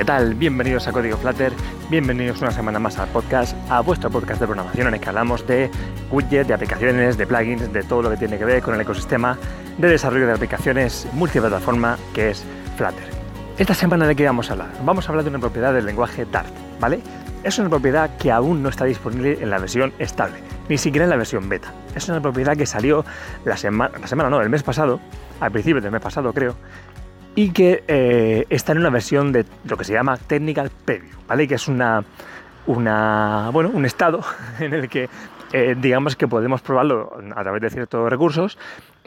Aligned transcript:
¿qué 0.00 0.04
tal? 0.06 0.34
Bienvenidos 0.34 0.88
a 0.88 0.92
Código 0.92 1.18
Flutter, 1.18 1.52
bienvenidos 1.90 2.40
una 2.40 2.50
semana 2.50 2.78
más 2.78 2.98
al 2.98 3.06
podcast, 3.08 3.54
a 3.68 3.80
vuestro 3.80 4.08
podcast 4.08 4.40
de 4.40 4.46
programación 4.46 4.86
en 4.86 4.94
el 4.94 5.00
que 5.00 5.10
hablamos 5.10 5.46
de 5.46 5.70
widgets, 6.10 6.48
de 6.48 6.54
aplicaciones, 6.54 7.18
de 7.18 7.26
plugins, 7.26 7.70
de 7.70 7.82
todo 7.82 8.00
lo 8.00 8.08
que 8.08 8.16
tiene 8.16 8.38
que 8.38 8.46
ver 8.46 8.62
con 8.62 8.74
el 8.74 8.80
ecosistema 8.80 9.36
de 9.76 9.88
desarrollo 9.88 10.26
de 10.26 10.32
aplicaciones 10.32 11.06
multiplataforma 11.12 11.98
que 12.14 12.30
es 12.30 12.42
Flutter. 12.78 13.04
Esta 13.58 13.74
semana 13.74 14.06
de 14.06 14.16
qué 14.16 14.24
vamos 14.24 14.48
a 14.48 14.54
hablar? 14.54 14.70
Vamos 14.86 15.06
a 15.06 15.10
hablar 15.10 15.22
de 15.22 15.28
una 15.28 15.38
propiedad 15.38 15.74
del 15.74 15.84
lenguaje 15.84 16.24
Dart, 16.24 16.48
¿vale? 16.80 17.02
Es 17.44 17.58
una 17.58 17.68
propiedad 17.68 18.16
que 18.16 18.32
aún 18.32 18.62
no 18.62 18.70
está 18.70 18.86
disponible 18.86 19.36
en 19.42 19.50
la 19.50 19.58
versión 19.58 19.92
estable, 19.98 20.38
ni 20.70 20.78
siquiera 20.78 21.04
en 21.04 21.10
la 21.10 21.16
versión 21.16 21.46
beta. 21.46 21.74
Es 21.94 22.08
una 22.08 22.22
propiedad 22.22 22.56
que 22.56 22.64
salió 22.64 23.04
la 23.44 23.58
semana, 23.58 23.98
la 23.98 24.06
semana 24.06 24.30
no, 24.30 24.40
el 24.40 24.48
mes 24.48 24.62
pasado, 24.62 24.98
al 25.40 25.52
principio 25.52 25.82
del 25.82 25.90
mes 25.90 26.00
pasado 26.00 26.32
creo, 26.32 26.54
y 27.34 27.50
que 27.50 27.84
eh, 27.86 28.46
está 28.50 28.72
en 28.72 28.78
una 28.78 28.90
versión 28.90 29.32
de 29.32 29.44
lo 29.64 29.76
que 29.76 29.84
se 29.84 29.92
llama 29.92 30.16
Technical 30.16 30.70
Preview, 30.84 31.16
¿vale? 31.26 31.46
Que 31.46 31.54
es 31.54 31.68
una, 31.68 32.04
una 32.66 33.50
bueno, 33.52 33.70
un 33.72 33.84
estado 33.84 34.22
en 34.58 34.74
el 34.74 34.88
que 34.88 35.08
eh, 35.52 35.76
digamos 35.78 36.16
que 36.16 36.28
podemos 36.28 36.60
probarlo 36.60 37.12
a 37.34 37.42
través 37.42 37.62
de 37.62 37.70
ciertos 37.70 38.08
recursos 38.08 38.58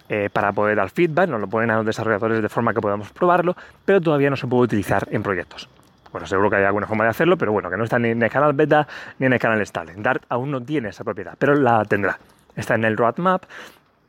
eh, 0.10 0.30
para 0.32 0.52
poder 0.52 0.76
dar 0.76 0.90
feedback, 0.90 1.30
nos 1.30 1.40
lo 1.40 1.48
ponen 1.48 1.72
a 1.72 1.78
los 1.78 1.86
desarrolladores 1.86 2.42
de 2.42 2.50
forma 2.50 2.74
que 2.74 2.82
podamos 2.82 3.10
probarlo, 3.12 3.56
pero 3.86 4.02
todavía 4.02 4.30
no 4.30 4.36
se 4.36 4.48
puede 4.48 4.64
utilizar 4.64 5.08
en 5.12 5.24
proyectos. 5.24 5.70
Bueno, 6.12 6.28
seguro 6.28 6.50
que 6.50 6.58
hay 6.58 6.64
alguna 6.66 6.86
forma 6.86 7.06
de 7.06 7.10
hacerlo, 7.10 7.38
pero 7.38 7.52
bueno, 7.52 7.70
que 7.70 7.78
no 7.78 7.86
está 7.86 7.98
ni 7.98 8.10
en 8.10 8.22
el 8.22 8.30
canal 8.30 8.54
beta 8.54 8.88
ni 9.18 9.26
en 9.26 9.34
el 9.34 9.40
canal 9.40 9.62
estable. 9.62 9.94
Dart 9.98 10.24
aún 10.30 10.52
no 10.52 10.62
tiene 10.62 10.90
esa 10.90 11.04
propiedad, 11.04 11.36
pero 11.40 11.56
la 11.56 11.84
tendrá. 11.86 12.20
Está 12.56 12.76
en 12.76 12.84
el 12.84 12.98
roadmap, 12.98 13.46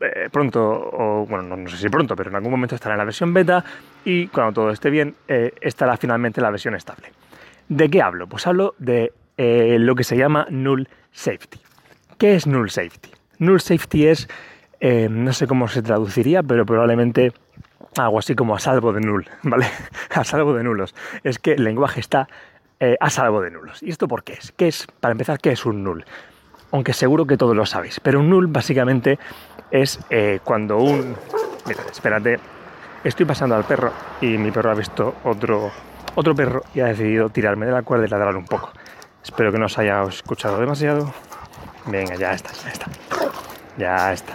eh, 0.05 0.29
pronto, 0.31 0.63
o 0.63 1.27
bueno, 1.27 1.57
no, 1.57 1.69
sé 1.69 1.77
si 1.77 1.89
pronto, 1.89 2.15
pero 2.17 2.31
en 2.31 2.37
algún 2.37 2.51
momento 2.51 2.75
estará 2.75 2.95
en 2.95 2.99
la 2.99 3.05
versión 3.05 3.33
beta 3.33 3.65
y 4.05 4.27
cuando 4.29 4.53
todo 4.53 4.71
esté 4.71 4.91
bien 4.91 5.15
eh, 5.29 5.53
estará 5.61 5.97
finalmente 5.97 6.41
la 6.41 6.51
versión 6.51 6.75
estable. 6.75 7.13
¿De 7.69 7.89
qué 7.89 8.03
hablo? 8.03 8.27
Pues 8.27 8.47
hablo 8.47 8.75
de 8.79 9.13
eh, 9.37 9.77
lo 9.81 9.95
que 9.95 10.05
se 10.05 10.17
llama 10.17 10.47
null 10.51 10.89
safety. 11.13 11.61
¿Qué 12.19 12.35
es 12.35 12.47
null 12.47 12.71
safety? 12.71 13.11
Null 13.39 13.61
safety 13.61 14.07
es, 14.07 14.29
no 15.11 15.33
sé 15.33 15.47
cómo 15.47 15.67
se 15.67 15.83
traduciría, 15.83 16.43
pero 16.43 16.67
probablemente 16.67 17.33
algo 17.97 18.19
así 18.19 18.35
como 18.35 18.55
a 18.55 18.61
salvo 18.61 18.93
de 18.93 19.01
null, 19.01 19.27
¿vale? 19.43 19.67
a 20.15 20.25
salvo 20.25 20.55
de 20.55 20.63
nulos. 20.63 20.95
Es 21.25 21.39
que 21.39 21.53
el 21.53 21.65
lenguaje 21.65 22.01
está 22.01 22.29
a 23.01 23.11
salvo 23.11 23.41
de 23.41 23.51
nulos. 23.51 23.83
¿Y 23.83 23.91
esto 23.91 24.07
por 24.07 24.25
qué 24.25 24.35
es? 24.35 24.53
¿Qué 24.53 24.69
es? 24.69 24.87
Para 25.01 25.13
empezar, 25.13 25.41
¿qué 25.41 25.53
es 25.53 25.65
un 25.65 25.83
null? 25.83 26.05
Aunque 26.71 26.93
seguro 26.93 27.25
que 27.25 27.37
todos 27.37 27.57
lo 27.57 27.67
sabéis, 27.67 28.01
pero 28.01 28.21
un 28.21 28.29
null 28.29 28.47
básicamente 28.49 29.19
es 29.75 29.99
eh, 30.09 30.39
cuando 30.45 30.79
un... 30.79 31.17
Mira, 31.67 31.83
espérate, 31.91 32.39
estoy 33.03 33.27
pasando 33.27 33.57
al 33.57 33.65
perro 33.65 33.93
y 34.21 34.39
mi 34.39 34.53
perro 34.53 34.71
ha 34.71 34.75
visto 34.75 35.17
otro, 35.25 35.73
otro 36.15 36.33
perro 36.33 36.63
y 36.75 36.81
ha 36.81 36.87
decidido 36.87 37.29
tirarme 37.29 37.67
de 37.67 37.73
la 37.73 37.83
cuerda 37.83 38.07
y 38.07 38.09
ladrar 38.09 38.37
un 38.37 38.45
poco. 38.45 38.71
Espero 39.25 39.51
que 39.51 39.59
no 39.59 39.67
os 39.67 39.77
haya 39.77 40.05
escuchado 40.05 40.61
demasiado. 40.61 41.13
Venga, 41.87 42.15
ya 42.15 42.33
está, 42.33 42.53
ya 42.53 42.71
está. 42.71 42.87
Ya 43.77 44.13
está. 44.13 44.33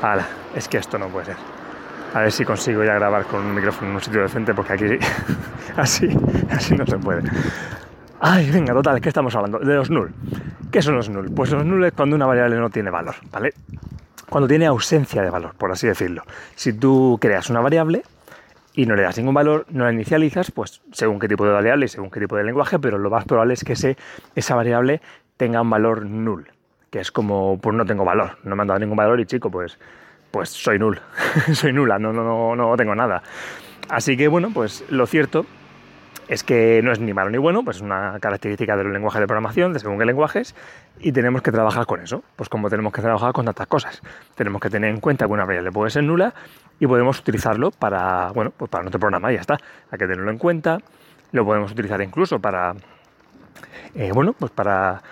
Hala, 0.00 0.26
es 0.54 0.68
que 0.68 0.78
esto 0.78 0.98
no 0.98 1.08
puede 1.08 1.26
ser. 1.26 1.36
A 2.14 2.20
ver 2.20 2.32
si 2.32 2.46
consigo 2.46 2.82
ya 2.82 2.94
grabar 2.94 3.24
con 3.26 3.44
un 3.44 3.54
micrófono 3.54 3.90
en 3.90 3.96
un 3.96 4.02
sitio 4.02 4.22
decente 4.22 4.54
porque 4.54 4.72
aquí 4.72 4.86
así, 5.76 6.08
así 6.50 6.74
no 6.74 6.86
se 6.86 6.96
puede. 6.96 7.28
Ay, 8.20 8.50
venga, 8.50 8.72
total, 8.72 9.02
¿qué 9.02 9.10
estamos 9.10 9.34
hablando? 9.36 9.58
De 9.58 9.74
los 9.74 9.90
null. 9.90 10.14
¿Qué 10.72 10.80
son 10.80 10.96
los 10.96 11.10
null? 11.10 11.30
Pues 11.30 11.50
los 11.50 11.62
null 11.62 11.84
es 11.84 11.92
cuando 11.92 12.16
una 12.16 12.24
variable 12.24 12.56
no 12.56 12.70
tiene 12.70 12.90
valor, 12.90 13.16
¿vale? 13.30 13.52
Cuando 14.28 14.48
tiene 14.48 14.66
ausencia 14.66 15.22
de 15.22 15.30
valor, 15.30 15.54
por 15.56 15.72
así 15.72 15.86
decirlo. 15.86 16.22
Si 16.54 16.72
tú 16.72 17.18
creas 17.20 17.50
una 17.50 17.60
variable 17.60 18.02
y 18.74 18.86
no 18.86 18.94
le 18.94 19.02
das 19.02 19.16
ningún 19.18 19.34
valor, 19.34 19.66
no 19.70 19.84
la 19.84 19.92
inicializas, 19.92 20.50
pues 20.50 20.82
según 20.92 21.18
qué 21.18 21.28
tipo 21.28 21.44
de 21.44 21.52
variable 21.52 21.86
y 21.86 21.88
según 21.88 22.10
qué 22.10 22.20
tipo 22.20 22.36
de 22.36 22.44
lenguaje, 22.44 22.78
pero 22.78 22.98
lo 22.98 23.10
más 23.10 23.24
probable 23.24 23.54
es 23.54 23.64
que 23.64 23.72
ese, 23.72 23.96
esa 24.34 24.54
variable 24.54 25.00
tenga 25.36 25.62
un 25.62 25.70
valor 25.70 26.06
null, 26.06 26.50
que 26.90 27.00
es 27.00 27.10
como, 27.10 27.58
pues 27.58 27.74
no 27.76 27.84
tengo 27.86 28.04
valor, 28.04 28.38
no 28.44 28.56
me 28.56 28.62
han 28.62 28.68
dado 28.68 28.80
ningún 28.80 28.96
valor 28.96 29.20
y 29.20 29.26
chico, 29.26 29.50
pues, 29.50 29.78
pues 30.30 30.50
soy 30.50 30.78
null, 30.78 31.00
soy 31.52 31.72
nula, 31.72 31.98
no, 31.98 32.12
no, 32.12 32.22
no, 32.22 32.54
no 32.54 32.76
tengo 32.76 32.94
nada. 32.94 33.22
Así 33.88 34.16
que 34.16 34.28
bueno, 34.28 34.50
pues 34.52 34.84
lo 34.90 35.06
cierto 35.06 35.46
es 36.28 36.44
que 36.44 36.80
no 36.82 36.92
es 36.92 37.00
ni 37.00 37.14
malo 37.14 37.30
ni 37.30 37.38
bueno, 37.38 37.64
pues 37.64 37.78
es 37.78 37.82
una 37.82 38.18
característica 38.20 38.76
del 38.76 38.92
lenguaje 38.92 39.18
de 39.18 39.26
programación, 39.26 39.72
de 39.72 39.80
según 39.80 39.98
qué 39.98 40.04
lenguajes, 40.04 40.54
y 41.00 41.12
tenemos 41.12 41.42
que 41.42 41.50
trabajar 41.50 41.86
con 41.86 42.00
eso, 42.00 42.22
pues 42.36 42.48
como 42.48 42.68
tenemos 42.68 42.92
que 42.92 43.00
trabajar 43.00 43.32
con 43.32 43.46
tantas 43.46 43.66
cosas. 43.66 44.02
Tenemos 44.34 44.60
que 44.60 44.68
tener 44.70 44.90
en 44.90 45.00
cuenta 45.00 45.26
que 45.26 45.32
una 45.32 45.44
variable 45.44 45.72
puede 45.72 45.90
ser 45.90 46.04
nula 46.04 46.34
y 46.78 46.86
podemos 46.86 47.18
utilizarlo 47.18 47.70
para, 47.70 48.30
bueno, 48.32 48.52
pues 48.56 48.70
para 48.70 48.82
nuestro 48.82 49.00
programa, 49.00 49.32
y 49.32 49.36
ya 49.36 49.40
está. 49.40 49.56
Hay 49.90 49.98
que 49.98 50.06
tenerlo 50.06 50.30
en 50.30 50.38
cuenta, 50.38 50.78
lo 51.32 51.44
podemos 51.44 51.72
utilizar 51.72 52.00
incluso 52.02 52.38
para, 52.38 52.74
eh, 53.94 54.10
bueno, 54.12 54.34
pues 54.38 54.52
para, 54.52 55.02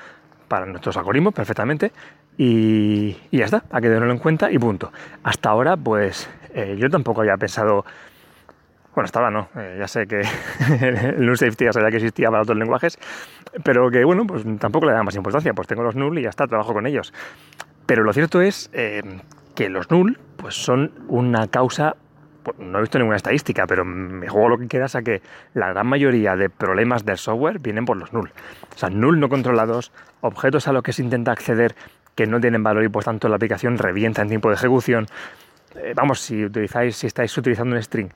para 0.49 0.67
nuestros 0.67 0.97
algoritmos 0.99 1.33
perfectamente, 1.33 1.93
y, 2.39 3.17
ya 3.33 3.47
está, 3.47 3.65
hay 3.71 3.83
que 3.83 3.89
tenerlo 3.89 4.13
en 4.13 4.19
cuenta 4.19 4.51
y 4.51 4.59
punto. 4.59 4.93
Hasta 5.23 5.49
ahora, 5.49 5.77
pues 5.77 6.29
eh, 6.53 6.77
yo 6.79 6.91
tampoco 6.91 7.23
había 7.23 7.37
pensado 7.39 7.85
bueno, 8.97 9.11
ahora 9.13 9.31
no, 9.31 9.49
eh, 9.61 9.77
ya 9.79 9.87
sé 9.89 10.07
que 10.07 10.23
el 10.81 11.25
null 11.25 11.37
safety 11.37 11.67
ya 11.67 11.73
sabía 11.75 11.91
que 11.91 11.97
existía 11.97 12.31
para 12.31 12.43
otros 12.43 12.57
lenguajes, 12.57 12.99
pero 13.63 13.91
que 13.91 14.03
bueno, 14.05 14.27
pues 14.27 14.43
tampoco 14.59 14.87
le 14.87 14.93
da 14.93 15.03
más 15.03 15.15
importancia, 15.15 15.53
pues 15.53 15.69
tengo 15.69 15.83
los 15.83 15.95
null 15.95 16.19
y 16.19 16.23
ya 16.23 16.31
está, 16.31 16.47
trabajo 16.47 16.73
con 16.73 16.87
ellos. 16.87 17.13
Pero 17.85 18.05
lo 18.05 18.15
cierto 18.15 18.41
es 18.41 18.71
eh, 18.73 19.03
que 19.55 19.69
los 19.69 19.91
null 19.91 20.19
pues 20.39 20.55
son 20.55 20.93
una 21.09 21.47
causa, 21.49 21.95
pues, 22.43 22.59
no 22.59 22.79
he 22.79 22.81
visto 22.81 22.99
ninguna 22.99 23.19
estadística, 23.19 23.67
pero 23.67 23.85
me 23.85 24.29
juego 24.29 24.49
lo 24.49 24.57
que 24.57 24.67
quieras 24.67 24.95
a 24.95 25.03
que 25.03 25.21
la 25.53 25.69
gran 25.69 25.87
mayoría 25.87 26.35
de 26.35 26.49
problemas 26.49 27.05
del 27.05 27.19
software 27.19 27.59
vienen 27.59 27.85
por 27.85 27.99
los 27.99 28.15
null. 28.15 28.33
O 28.75 28.79
sea, 28.79 28.89
null 28.89 29.21
no 29.21 29.29
controlados, 29.29 29.93
objetos 30.23 30.69
a 30.69 30.73
los 30.73 30.83
que 30.83 30.95
se 30.95 31.03
intenta 31.03 31.33
acceder 31.33 31.75
que 32.15 32.27
no 32.27 32.41
tienen 32.41 32.63
valor 32.63 32.83
y 32.83 32.89
por 32.89 33.05
tanto 33.05 33.29
la 33.29 33.37
aplicación 33.37 33.77
revienta 33.77 34.23
en 34.23 34.29
tiempo 34.29 34.49
de 34.49 34.55
ejecución. 34.55 35.07
Eh, 35.75 35.93
vamos, 35.95 36.21
si 36.21 36.47
utilizáis, 36.47 36.97
si 36.97 37.07
estáis 37.07 37.37
utilizando 37.37 37.77
un 37.77 37.83
string 37.83 38.09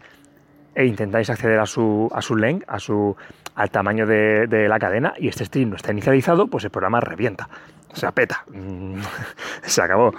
e 0.75 0.86
intentáis 0.86 1.31
acceder 1.31 1.58
a 1.58 1.66
su, 1.66 2.08
a 2.12 2.22
su 2.22 2.36
length, 2.36 2.64
a 2.69 2.78
su, 2.78 3.16
al 3.54 3.70
tamaño 3.70 4.06
de, 4.06 4.66
la 4.69 4.78
cadena 4.78 5.14
y 5.19 5.28
este 5.28 5.44
string 5.44 5.69
no 5.69 5.76
está 5.76 5.92
inicializado, 5.92 6.47
pues 6.47 6.64
el 6.64 6.70
programa 6.70 7.00
revienta, 7.00 7.48
se 7.92 8.06
apeta, 8.06 8.44
se 9.62 9.82
acabó. 9.82 10.14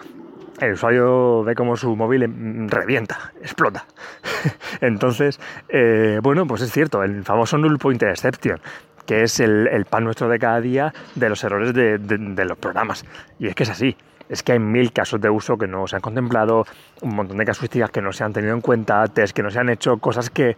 El 0.59 0.73
usuario 0.73 1.43
ve 1.43 1.55
como 1.55 1.75
su 1.75 1.95
móvil 1.95 2.27
mm, 2.27 2.67
revienta, 2.67 3.31
explota. 3.41 3.85
Entonces, 4.81 5.39
eh, 5.69 6.19
bueno, 6.21 6.45
pues 6.45 6.61
es 6.61 6.71
cierto, 6.71 7.03
el 7.03 7.23
famoso 7.23 7.57
null 7.57 7.79
pointer 7.79 8.09
exception, 8.09 8.59
que 9.07 9.23
es 9.23 9.39
el, 9.39 9.85
pan 9.89 10.03
nuestro 10.03 10.29
de 10.29 10.37
cada 10.37 10.61
día 10.61 10.93
de 11.15 11.29
los 11.29 11.43
errores 11.43 11.73
de 11.73 12.45
los 12.45 12.57
programas. 12.59 13.05
Y 13.39 13.47
es 13.47 13.55
que 13.55 13.63
es 13.63 13.69
así 13.69 13.97
es 14.31 14.43
que 14.43 14.53
hay 14.53 14.59
mil 14.59 14.93
casos 14.93 15.19
de 15.19 15.29
uso 15.29 15.57
que 15.57 15.67
no 15.67 15.85
se 15.87 15.97
han 15.97 16.01
contemplado, 16.01 16.65
un 17.01 17.15
montón 17.15 17.37
de 17.37 17.45
casuísticas 17.45 17.91
que 17.91 18.01
no 18.01 18.13
se 18.13 18.23
han 18.23 18.31
tenido 18.31 18.53
en 18.53 18.61
cuenta, 18.61 19.05
test 19.07 19.35
que 19.35 19.43
no 19.43 19.51
se 19.51 19.59
han 19.59 19.69
hecho, 19.69 19.97
cosas 19.97 20.29
que, 20.29 20.55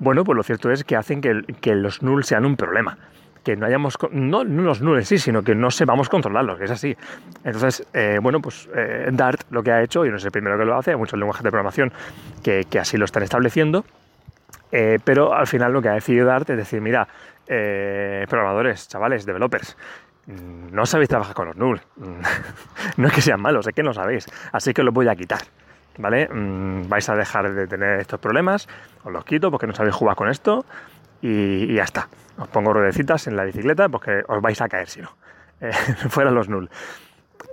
bueno, 0.00 0.24
pues 0.24 0.36
lo 0.36 0.42
cierto 0.42 0.72
es 0.72 0.82
que 0.82 0.96
hacen 0.96 1.20
que, 1.20 1.74
los 1.76 2.02
null 2.02 2.24
sean 2.24 2.44
un 2.44 2.56
problema. 2.56 2.98
Que 3.44 3.54
no 3.54 3.64
hayamos, 3.66 3.96
no, 4.10 4.42
no 4.42 4.62
los 4.62 4.82
null 4.82 5.04
sí, 5.04 5.18
sino 5.18 5.44
que 5.44 5.54
no 5.54 5.70
sepamos 5.70 6.08
controlarlos, 6.08 6.58
que 6.58 6.64
es 6.64 6.70
así. 6.72 6.96
Entonces, 7.44 7.86
eh, 7.94 8.18
bueno, 8.20 8.40
pues 8.40 8.68
eh, 8.74 9.08
Dart 9.12 9.42
lo 9.50 9.62
que 9.62 9.70
ha 9.70 9.84
hecho, 9.84 10.04
y 10.04 10.10
no 10.10 10.16
es 10.16 10.24
el 10.24 10.32
primero 10.32 10.58
que 10.58 10.64
lo 10.64 10.76
hace, 10.76 10.90
hay 10.90 10.96
muchos 10.96 11.16
lenguajes 11.16 11.44
de 11.44 11.50
programación 11.50 11.92
que, 12.42 12.66
así 12.80 12.96
lo 12.96 13.04
están 13.04 13.22
estableciendo, 13.22 13.84
eh, 14.72 14.98
pero 15.04 15.32
al 15.32 15.46
final 15.46 15.72
lo 15.72 15.80
que 15.80 15.90
ha 15.90 15.94
decidido 15.94 16.26
Dart 16.26 16.50
es 16.50 16.56
decir, 16.56 16.80
mira, 16.80 17.06
programadores, 17.46 18.88
chavales, 18.88 19.24
developers, 19.24 19.76
no 20.26 20.86
sabéis 20.86 21.08
trabajar 21.08 21.34
con 21.34 21.48
los 21.48 21.56
null. 21.56 21.80
no 22.96 23.08
es 23.08 23.12
que 23.12 23.20
sean 23.20 23.40
malos, 23.40 23.66
es 23.66 23.74
que 23.74 23.82
no 23.82 23.94
sabéis. 23.94 24.26
Así 24.52 24.72
que 24.74 24.82
los 24.82 24.92
voy 24.92 25.08
a 25.08 25.14
quitar. 25.14 25.40
¿Vale? 25.98 26.28
Mm, 26.28 26.88
vais 26.88 27.08
a 27.08 27.14
dejar 27.14 27.54
de 27.54 27.66
tener 27.66 28.00
estos 28.00 28.20
problemas, 28.20 28.68
os 29.02 29.10
los 29.10 29.24
quito 29.24 29.50
porque 29.50 29.66
no 29.66 29.74
sabéis 29.74 29.94
jugar 29.94 30.14
con 30.14 30.28
esto 30.28 30.66
y, 31.22 31.74
ya 31.74 31.84
está. 31.84 32.08
Os 32.36 32.48
pongo 32.48 32.74
ruedecitas 32.74 33.26
en 33.28 33.36
la 33.36 33.44
bicicleta 33.44 33.88
porque 33.88 34.22
os 34.28 34.42
vais 34.42 34.60
a 34.60 34.68
caer 34.68 34.88
si 34.88 35.00
no. 35.00 35.16
Eh, 35.60 35.72
fuera 36.10 36.30
los 36.30 36.48
null. 36.50 36.68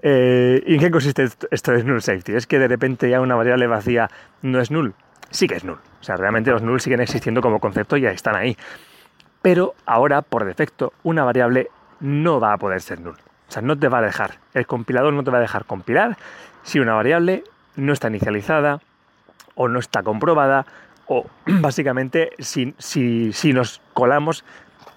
Eh, 0.02 0.62
¿Y 0.66 0.74
en 0.74 0.80
qué 0.82 0.92
consiste 0.92 1.26
esto 1.52 1.72
de 1.72 1.84
null 1.84 2.02
safety? 2.02 2.34
¿Es 2.34 2.46
que 2.46 2.60
de 2.60 2.68
repente 2.68 3.10
ya 3.10 3.22
una 3.22 3.36
variable 3.36 3.68
vacía 3.68 4.10
no 4.42 4.60
es 4.60 4.72
null? 4.72 4.94
Sí 5.30 5.48
que 5.48 5.56
es 5.56 5.64
null. 5.64 5.80
O 6.02 6.04
sea, 6.04 6.18
realmente 6.18 6.52
los 6.52 6.62
null 6.62 6.82
siguen 6.82 7.00
existiendo 7.00 7.42
como 7.42 7.60
concepto 7.60 7.96
y 7.96 8.02
ya 8.02 8.10
están 8.10 8.36
ahí. 8.36 8.58
Pero 9.42 9.74
ahora, 9.86 10.22
por 10.22 10.44
defecto, 10.44 10.92
una 11.04 11.24
variable 11.24 11.70
no 12.04 12.40
va 12.40 12.54
a 12.54 12.58
poder 12.58 12.82
ser 12.82 13.00
null. 13.00 13.16
O 13.16 13.52
sea, 13.52 13.62
no 13.62 13.80
te 13.80 13.88
va 13.88 14.00
a 14.00 14.02
dejar, 14.02 14.40
el 14.54 14.68
compilador 14.68 15.14
no 15.14 15.24
te 15.24 15.32
va 15.32 15.38
a 15.38 15.42
dejar 15.42 15.66
compilar 15.66 16.18
si 16.64 16.80
una 16.80 16.94
variable 16.94 17.44
no 17.76 17.94
está 17.94 18.10
inicializada 18.10 18.80
o 19.56 19.68
no 19.68 19.80
está 19.80 20.04
comprobada 20.04 20.66
o 21.08 21.26
básicamente 21.46 22.32
si, 22.40 22.76
si, 22.78 23.54
nos 23.54 23.82
colamos 23.94 24.44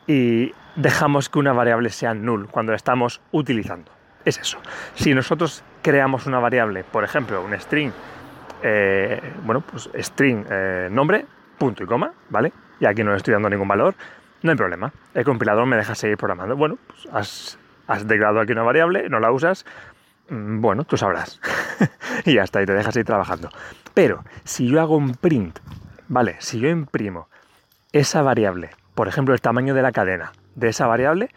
y 0.07 0.53
dejamos 0.75 1.29
que 1.29 1.39
una 1.39 1.53
variable 1.53 1.91
sea 1.91 2.13
null 2.13 2.49
cuando 2.49 2.73
la 2.73 2.77
estamos 2.77 3.21
utilizando. 3.33 3.91
Es 4.25 4.39
eso. 4.39 4.59
Si 4.95 5.15
nosotros 5.15 5.63
creamos 5.83 6.27
una 6.27 6.41
variable, 6.41 6.83
por 6.83 7.05
ejemplo, 7.05 7.45
un 7.45 7.59
string, 7.61 7.93
eh, 8.63 9.21
bueno, 9.45 9.61
pues 9.61 9.89
string 9.95 10.45
eh, 10.51 10.89
nombre, 10.91 11.25
punto 11.59 11.85
y 11.85 11.87
coma, 11.87 12.13
¿vale? 12.31 12.53
y 12.81 12.87
aquí 12.87 13.03
no 13.03 13.11
le 13.11 13.17
estoy 13.17 13.33
dando 13.33 13.49
ningún 13.49 13.69
valor, 13.69 13.95
no 14.47 14.53
hay 14.53 14.57
problema. 14.57 14.93
El 15.15 15.25
compilador 15.25 15.67
me 15.67 15.77
deja 15.77 15.95
seguir 15.95 16.17
programando. 16.17 16.57
Bueno, 16.57 16.79
pues 16.87 17.09
has, 17.13 17.59
has 17.87 18.05
aquí 18.05 18.53
una 18.53 18.63
variable, 18.63 19.09
no 19.09 19.21
la 19.21 19.31
usas, 19.31 19.67
mm, 20.31 20.61
bueno, 20.61 20.85
tú 20.85 20.97
sabrás. 20.97 21.41
y 22.25 22.35
ya 22.35 22.43
está, 22.43 22.63
y 22.63 22.67
te 22.67 22.73
dejas 22.73 22.95
seguir 22.95 23.07
trabajando. 23.07 23.51
Pero 23.95 24.25
si 24.45 24.69
yo 24.69 24.81
hago 24.81 24.97
un 24.97 25.15
print, 25.15 25.59
¿vale? 26.09 26.37
Si 26.39 26.59
yo 26.59 26.69
imprimo 26.69 27.29
esa 27.93 28.23
variable, 28.23 28.71
por 28.95 29.09
ejemplo, 29.09 29.35
el 29.35 29.41
tamaño 29.41 29.75
de 29.75 29.83
la 29.83 29.93
cadena 29.93 30.33
de 30.55 30.69
esa 30.69 30.87
variable, 30.87 31.31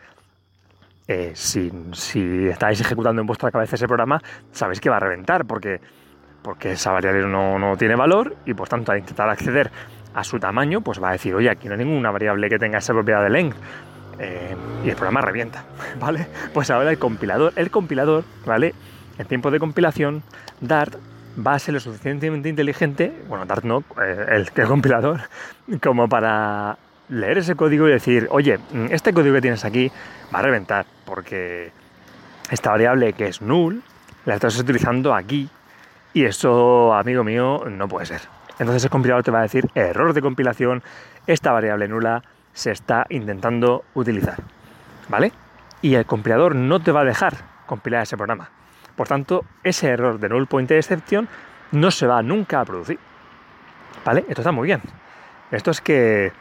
eh, 1.07 1.31
si, 1.33 1.71
estáis 2.47 2.79
ejecutando 2.81 3.19
en 3.21 3.25
vuestra 3.25 3.51
cabeza 3.51 3.75
ese 3.75 3.88
programa, 3.88 4.21
sabéis 4.51 4.79
que 4.79 4.91
va 4.91 4.97
a 4.97 5.00
reventar 5.00 5.45
porque, 5.45 5.81
porque 6.44 6.73
esa 6.73 6.91
variable 6.91 7.27
no, 7.27 7.75
tiene 7.77 7.95
valor 7.95 8.35
y 8.45 8.53
por 8.53 8.69
tanto 8.69 8.91
al 8.91 9.00
intentar 9.00 9.27
acceder 9.27 9.71
a 10.13 10.23
su 10.23 10.39
tamaño, 10.39 10.81
pues 10.81 11.01
va 11.01 11.09
a 11.09 11.11
decir, 11.13 11.33
oye, 11.35 11.50
aquí 11.50 11.67
no 11.67 11.75
hay 11.75 11.85
ninguna 11.85 12.11
variable 12.11 12.50
que 12.50 12.59
tenga 12.59 12.79
esa 12.79 12.94
propiedad 12.94 13.23
de 13.23 13.29
length. 13.29 13.57
Eh, 14.19 14.56
y 14.83 14.89
el 14.89 14.95
programa 14.95 15.21
revienta, 15.21 15.63
¿vale? 16.00 16.27
Pues 16.53 16.69
ahora 16.69 16.91
el 16.91 17.00
compilador, 17.00 17.53
el 17.56 17.71
compilador, 17.71 18.23
¿vale? 18.45 18.73
En 19.17 19.25
tiempo 19.27 19.51
de 19.51 19.59
compilación, 19.59 20.23
Dart 20.59 20.95
va 21.45 21.53
a 21.53 21.59
ser 21.59 21.73
lo 21.73 21.79
suficientemente 21.79 22.50
inteligente, 22.50 23.13
bueno, 23.27 23.45
Dart 23.45 23.63
no, 23.63 23.83
eh, 24.01 24.25
el, 24.29 24.50
el 24.53 24.67
compilador, 24.67 25.21
como 25.81 26.09
para 26.09 26.77
leer 27.09 27.39
ese 27.39 27.56
código 27.56 27.88
y 27.88 27.91
decir, 27.91 28.27
oye, 28.29 28.59
este 28.89 29.13
código 29.13 29.35
que 29.35 29.41
tienes 29.41 29.65
aquí 29.65 29.91
va 30.33 30.39
a 30.39 30.41
reventar, 30.41 30.85
porque 31.06 31.71
esta 32.51 32.71
variable 32.71 33.13
que 33.13 33.27
es 33.27 33.41
null, 33.41 33.81
la 34.25 34.35
estás 34.35 34.57
utilizando 34.59 35.13
aquí, 35.13 35.50
y 36.13 36.25
eso, 36.25 36.94
amigo 36.94 37.23
mío, 37.23 37.63
no 37.69 37.88
puede 37.88 38.06
ser. 38.06 38.38
Entonces 38.59 38.83
el 38.83 38.89
compilador 38.89 39.23
te 39.23 39.31
va 39.31 39.39
a 39.39 39.44
decir, 39.44 39.69
error 39.73 40.13
de 40.13 40.21
compilación, 40.21 40.83
esta 41.27 41.51
variable 41.51 41.88
nula 41.88 42.23
se 42.53 42.71
está 42.71 43.06
intentando 43.09 43.85
utilizar. 43.94 44.38
¿Vale? 45.07 45.31
Y 45.81 45.95
el 45.95 46.06
compilador 46.06 46.56
no 46.56 46.81
te 46.81 46.91
va 46.91 47.01
a 47.01 47.06
dejar 47.06 47.33
compilar 47.65 48.03
ese 48.03 48.17
programa. 48.17 48.50
Por 48.95 49.07
tanto, 49.07 49.45
ese 49.63 49.88
error 49.89 50.19
de 50.19 50.29
null 50.29 50.47
pointer 50.47 50.77
exception 50.77 51.27
no 51.71 51.89
se 51.89 52.06
va 52.06 52.21
nunca 52.21 52.59
a 52.59 52.65
producir. 52.65 53.00
¿Vale? 54.06 54.25
Esto 54.27 54.41
está 54.41 54.51
muy 54.51 54.67
bien. 54.67 54.81
Esto 55.51 55.71
es 55.71 55.81
que 55.81 56.31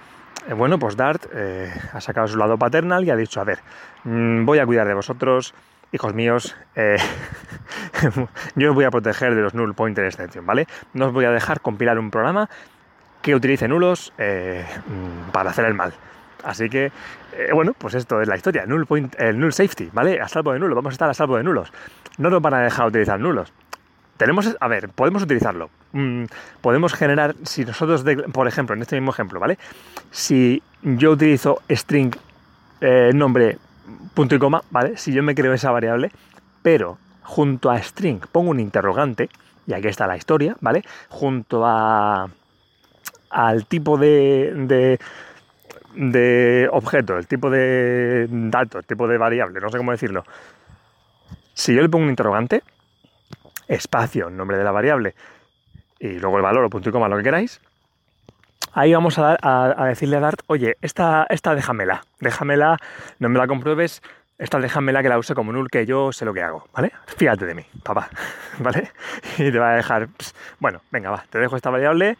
eh, 0.48 0.54
bueno, 0.54 0.78
pues 0.78 0.96
Dart 0.96 1.26
eh, 1.32 1.70
ha 1.92 2.00
sacado 2.00 2.26
su 2.26 2.38
lado 2.38 2.56
paternal 2.56 3.04
y 3.04 3.10
ha 3.10 3.16
dicho, 3.16 3.40
a 3.40 3.44
ver, 3.44 3.58
mm, 4.04 4.46
voy 4.46 4.58
a 4.58 4.66
cuidar 4.66 4.86
de 4.86 4.94
vosotros, 4.94 5.54
hijos 5.92 6.14
míos, 6.14 6.56
eh, 6.74 6.96
yo 8.56 8.70
os 8.70 8.74
voy 8.74 8.84
a 8.84 8.90
proteger 8.90 9.34
de 9.34 9.42
los 9.42 9.54
null 9.54 9.74
pointer 9.74 10.04
exception, 10.04 10.46
¿vale? 10.46 10.66
No 10.94 11.06
os 11.06 11.12
voy 11.12 11.24
a 11.24 11.30
dejar 11.30 11.60
compilar 11.60 11.98
un 11.98 12.10
programa 12.10 12.48
que 13.22 13.34
utilice 13.34 13.68
nulos 13.68 14.12
mm, 14.16 15.30
para 15.32 15.50
hacer 15.50 15.64
el 15.66 15.74
mal. 15.74 15.92
Así 16.44 16.70
que, 16.70 16.92
bueno, 17.52 17.74
pues 17.76 17.94
esto 17.94 18.22
es 18.22 18.28
la 18.28 18.36
historia, 18.36 18.64
null 18.64 18.86
el 19.18 19.38
null 19.38 19.52
safety, 19.52 19.90
¿vale? 19.92 20.20
A 20.20 20.28
salvo 20.28 20.52
de 20.52 20.60
nulos, 20.60 20.76
vamos 20.76 20.92
a 20.92 20.94
estar 20.94 21.10
a 21.10 21.14
salvo 21.14 21.36
de 21.36 21.42
nulos. 21.42 21.72
No 22.16 22.30
nos 22.30 22.40
van 22.40 22.54
a 22.54 22.60
dejar 22.60 22.86
utilizar 22.86 23.18
nulos. 23.18 23.52
Tenemos, 24.18 24.56
a 24.58 24.68
ver, 24.68 24.88
podemos 24.88 25.22
utilizarlo. 25.22 25.70
Mm, 25.92 26.24
podemos 26.60 26.92
generar, 26.92 27.34
si 27.44 27.64
nosotros, 27.64 28.04
por 28.32 28.48
ejemplo, 28.48 28.74
en 28.74 28.82
este 28.82 28.96
mismo 28.96 29.12
ejemplo, 29.12 29.40
¿vale? 29.40 29.58
Si 30.10 30.62
yo 30.82 31.12
utilizo 31.12 31.62
string 31.70 32.14
eh, 32.80 33.12
nombre 33.14 33.58
punto 34.14 34.34
y 34.34 34.38
coma, 34.38 34.62
¿vale? 34.70 34.96
Si 34.96 35.12
yo 35.12 35.22
me 35.22 35.36
creo 35.36 35.54
esa 35.54 35.70
variable, 35.70 36.10
pero 36.62 36.98
junto 37.28 37.70
a 37.70 37.78
string 37.82 38.20
pongo 38.32 38.50
un 38.50 38.58
interrogante, 38.58 39.28
y 39.66 39.74
aquí 39.74 39.86
está 39.88 40.06
la 40.06 40.16
historia, 40.16 40.56
¿vale? 40.60 40.82
Junto 41.10 41.62
a 41.66 42.26
al 43.28 43.66
tipo 43.66 43.98
de, 43.98 44.54
de, 44.56 44.98
de 45.94 46.68
objeto, 46.72 47.18
el 47.18 47.26
tipo 47.26 47.50
de 47.50 48.26
dato, 48.30 48.78
el 48.78 48.86
tipo 48.86 49.06
de 49.06 49.18
variable, 49.18 49.60
no 49.60 49.68
sé 49.68 49.76
cómo 49.76 49.92
decirlo. 49.92 50.24
Si 51.52 51.74
yo 51.74 51.82
le 51.82 51.90
pongo 51.90 52.04
un 52.04 52.10
interrogante, 52.10 52.62
espacio, 53.66 54.30
nombre 54.30 54.56
de 54.56 54.64
la 54.64 54.72
variable, 54.72 55.14
y 56.00 56.18
luego 56.18 56.38
el 56.38 56.42
valor 56.42 56.64
o 56.64 56.70
punto 56.70 56.88
y 56.88 56.92
coma, 56.92 57.08
lo 57.08 57.18
que 57.18 57.24
queráis, 57.24 57.60
ahí 58.72 58.94
vamos 58.94 59.18
a, 59.18 59.36
a, 59.42 59.84
decirle 59.84 60.16
a 60.16 60.20
Dart, 60.20 60.40
oye, 60.46 60.78
esta, 60.80 61.26
esta 61.28 61.54
déjamela, 61.54 62.04
déjamela, 62.20 62.78
no 63.18 63.28
me 63.28 63.38
la 63.38 63.46
compruebes, 63.46 64.00
esta 64.38 64.58
déjamela 64.58 65.02
que 65.02 65.08
la 65.08 65.18
use 65.18 65.34
como 65.34 65.52
null, 65.52 65.68
que 65.70 65.84
yo 65.84 66.12
sé 66.12 66.24
lo 66.24 66.32
que 66.32 66.42
hago, 66.42 66.68
¿vale? 66.72 66.92
Fíjate 67.06 67.44
de 67.44 67.54
mí, 67.54 67.64
papá, 67.82 68.08
¿vale? 68.58 68.92
Y 69.36 69.50
te 69.50 69.58
va 69.58 69.72
a 69.72 69.76
dejar, 69.76 70.08
bueno, 70.60 70.80
venga, 70.90 71.10
va, 71.10 71.24
te 71.28 71.38
dejo 71.38 71.56
esta 71.56 71.70
variable, 71.70 72.16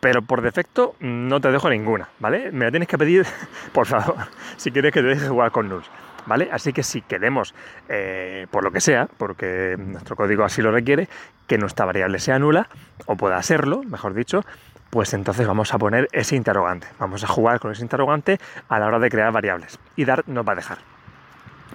pero 0.00 0.22
por 0.22 0.42
defecto 0.42 0.96
no 1.00 1.40
te 1.40 1.50
dejo 1.50 1.70
ninguna, 1.70 2.08
¿vale? 2.18 2.50
Me 2.52 2.64
la 2.64 2.70
tienes 2.70 2.88
que 2.88 2.98
pedir, 2.98 3.26
por 3.72 3.86
favor, 3.86 4.16
si 4.56 4.70
quieres 4.70 4.92
que 4.92 5.00
te 5.00 5.08
deje 5.08 5.28
jugar 5.28 5.50
con 5.50 5.68
nulls. 5.68 5.90
¿vale? 6.26 6.48
Así 6.52 6.72
que 6.72 6.82
si 6.82 7.00
queremos, 7.00 7.54
eh, 7.88 8.46
por 8.50 8.62
lo 8.62 8.70
que 8.70 8.80
sea, 8.80 9.08
porque 9.16 9.76
nuestro 9.78 10.16
código 10.16 10.44
así 10.44 10.62
lo 10.62 10.70
requiere, 10.70 11.08
que 11.46 11.58
nuestra 11.58 11.86
variable 11.86 12.18
sea 12.18 12.38
nula, 12.38 12.68
o 13.06 13.16
pueda 13.16 13.42
serlo, 13.42 13.82
mejor 13.82 14.14
dicho, 14.14 14.44
pues 14.90 15.14
entonces 15.14 15.46
vamos 15.46 15.72
a 15.72 15.78
poner 15.78 16.08
ese 16.12 16.36
interrogante. 16.36 16.88
Vamos 16.98 17.24
a 17.24 17.26
jugar 17.26 17.60
con 17.60 17.72
ese 17.72 17.82
interrogante 17.82 18.38
a 18.68 18.78
la 18.78 18.86
hora 18.86 18.98
de 18.98 19.08
crear 19.08 19.32
variables. 19.32 19.78
Y 19.96 20.04
Dart 20.04 20.26
nos 20.26 20.46
va 20.46 20.52
a 20.52 20.56
dejar. 20.56 20.78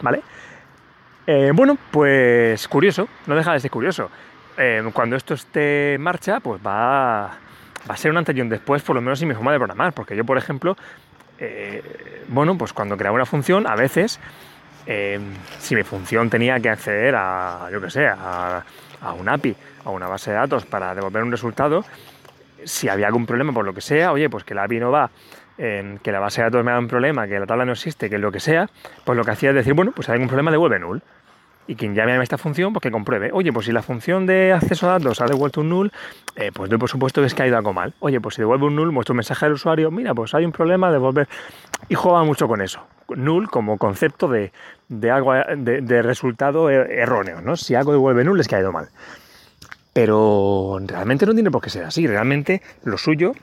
¿Vale? 0.02 0.22
Eh, 1.28 1.52
bueno, 1.54 1.78
pues 1.92 2.68
curioso, 2.68 3.08
no 3.26 3.36
deja 3.36 3.54
de 3.54 3.60
ser 3.60 3.72
curioso. 3.72 4.10
Eh, 4.58 4.88
cuando 4.94 5.16
esto 5.16 5.34
esté 5.34 5.96
en 5.96 6.02
marcha, 6.02 6.40
pues 6.40 6.62
va, 6.66 7.32
va 7.90 7.94
a 7.94 7.98
ser 7.98 8.12
un 8.12 8.18
antes 8.18 8.36
y 8.36 8.42
un 8.42 8.50
después, 8.50 8.84
por 8.84 8.96
lo 8.96 9.02
menos 9.02 9.22
en 9.22 9.30
mi 9.30 9.34
forma 9.34 9.52
de 9.52 9.58
programar. 9.58 9.94
Porque 9.94 10.16
yo, 10.16 10.24
por 10.24 10.38
ejemplo, 10.38 10.78
eh, 11.40 12.24
bueno, 12.28 12.58
pues 12.58 12.74
cuando 12.74 12.96
creaba 12.96 13.16
una 13.16 13.26
función, 13.26 13.66
a 13.68 13.76
veces, 13.76 14.20
si 15.58 15.76
mi 15.76 15.84
función 15.84 16.30
tenía 16.30 16.60
que 16.60 16.70
acceder 16.70 17.16
a, 17.16 17.70
yo 17.72 17.82
que 17.82 17.90
sé, 17.90 18.08
a, 18.08 18.64
un 19.20 19.28
API, 19.28 19.56
a 19.84 19.90
una 19.90 20.08
base 20.08 20.32
de 20.32 20.38
datos 20.38 20.66
para 20.66 20.94
devolver 20.94 21.24
un 21.24 21.32
resultado, 21.32 21.84
si 22.64 22.88
había 22.88 23.08
algún 23.08 23.25
problema 23.25 23.52
por 23.52 23.66
lo 23.66 23.74
que 23.74 23.82
sea, 23.82 24.12
oye, 24.12 24.30
pues 24.30 24.44
que 24.44 24.54
la 24.54 24.64
API 24.64 24.80
no 24.80 24.92
va, 24.92 25.10
que 25.58 26.12
la 26.12 26.20
base 26.20 26.42
de 26.42 26.46
datos 26.46 26.64
me 26.64 26.72
da 26.72 26.80
un 26.80 26.88
problema, 26.88 27.28
que 27.28 27.40
la 27.40 27.46
tabla 27.46 27.66
no 27.66 27.72
existe, 27.72 28.10
que 28.10 28.18
lo 28.18 28.32
que 28.32 28.40
sea, 28.40 28.70
pues 29.04 29.18
lo 29.18 29.24
que 29.24 29.32
hacía 29.32 29.50
es 29.50 29.56
decir, 29.56 29.74
bueno, 29.74 29.92
pues 29.94 30.06
si 30.06 30.12
hay 30.12 30.16
algún 30.16 30.28
problema, 30.28 30.52
devuelve 30.52 30.80
null 30.80 31.02
y 31.68 31.76
quien 31.76 31.96
llame 31.96 32.14
a 32.14 32.22
esta 32.22 32.38
función, 32.38 32.74
pues 32.74 32.82
que 32.82 32.92
compruebe. 32.92 33.32
Oye, 33.34 33.52
pues 33.52 33.66
si 33.66 33.72
la 33.72 33.82
función 33.82 34.26
de 34.26 34.54
acceso 34.54 34.88
a 34.88 34.94
datos 34.94 35.22
ha 35.22 35.26
devuelto 35.26 35.62
un 35.62 35.70
null, 35.70 35.92
eh, 36.36 36.52
pues 36.54 36.70
yo 36.70 36.78
por 36.78 36.90
supuesto 36.90 37.22
que 37.22 37.28
es 37.28 37.34
que 37.34 37.44
ha 37.44 37.48
ido 37.48 37.58
algo 37.58 37.74
mal. 37.74 37.94
Oye, 38.00 38.22
pues 38.22 38.36
si 38.36 38.42
devuelve 38.42 38.66
un 38.66 38.76
null, 38.76 38.92
muestro 38.92 39.14
un 39.14 39.18
mensaje 39.18 39.46
al 39.46 39.54
usuario, 39.54 39.90
mira, 39.92 40.14
pues 40.14 40.34
hay 40.34 40.46
un 40.46 40.52
problema, 40.52 40.92
devolver. 40.92 41.28
Y 41.90 41.96
juega 41.96 42.24
mucho 42.24 42.48
con 42.48 42.62
eso. 42.62 42.86
Null 43.10 43.50
como 43.50 43.78
concepto 43.78 44.28
de, 44.28 44.52
algo 45.10 45.34
de, 45.34 46.02
resultado 46.02 46.70
er, 46.70 46.92
erróneo, 46.92 47.42
¿no? 47.42 47.56
Si 47.56 47.76
algo 47.76 47.92
devuelve 47.92 48.24
null 48.24 48.40
es 48.40 48.48
que 48.48 48.56
ha 48.56 48.60
ido 48.60 48.72
mal. 48.72 48.90
Pero 49.94 50.78
realmente 50.86 51.26
no 51.26 51.34
tiene 51.34 51.50
por 51.50 51.62
qué 51.62 51.70
ser 51.70 51.86
así. 51.86 52.06
Realmente 52.06 52.62
lo 52.84 52.98
suyo 52.98 53.34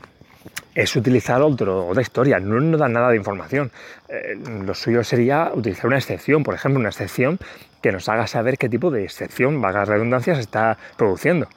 es 0.74 0.96
utilizar 0.96 1.42
otro, 1.42 1.86
otra 1.86 2.02
historia, 2.02 2.40
no 2.40 2.60
nos 2.60 2.80
da 2.80 2.88
nada 2.88 3.10
de 3.10 3.16
información. 3.16 3.70
Eh, 4.08 4.38
lo 4.64 4.74
suyo 4.74 5.04
sería 5.04 5.50
utilizar 5.54 5.86
una 5.86 5.98
excepción, 5.98 6.42
por 6.42 6.54
ejemplo, 6.54 6.80
una 6.80 6.88
excepción 6.88 7.38
que 7.82 7.92
nos 7.92 8.08
haga 8.08 8.26
saber 8.26 8.56
qué 8.58 8.68
tipo 8.68 8.90
de 8.90 9.04
excepción, 9.04 9.60
vagas 9.60 9.88
redundancias, 9.88 10.38
está 10.38 10.78
produciendo. 10.96 11.48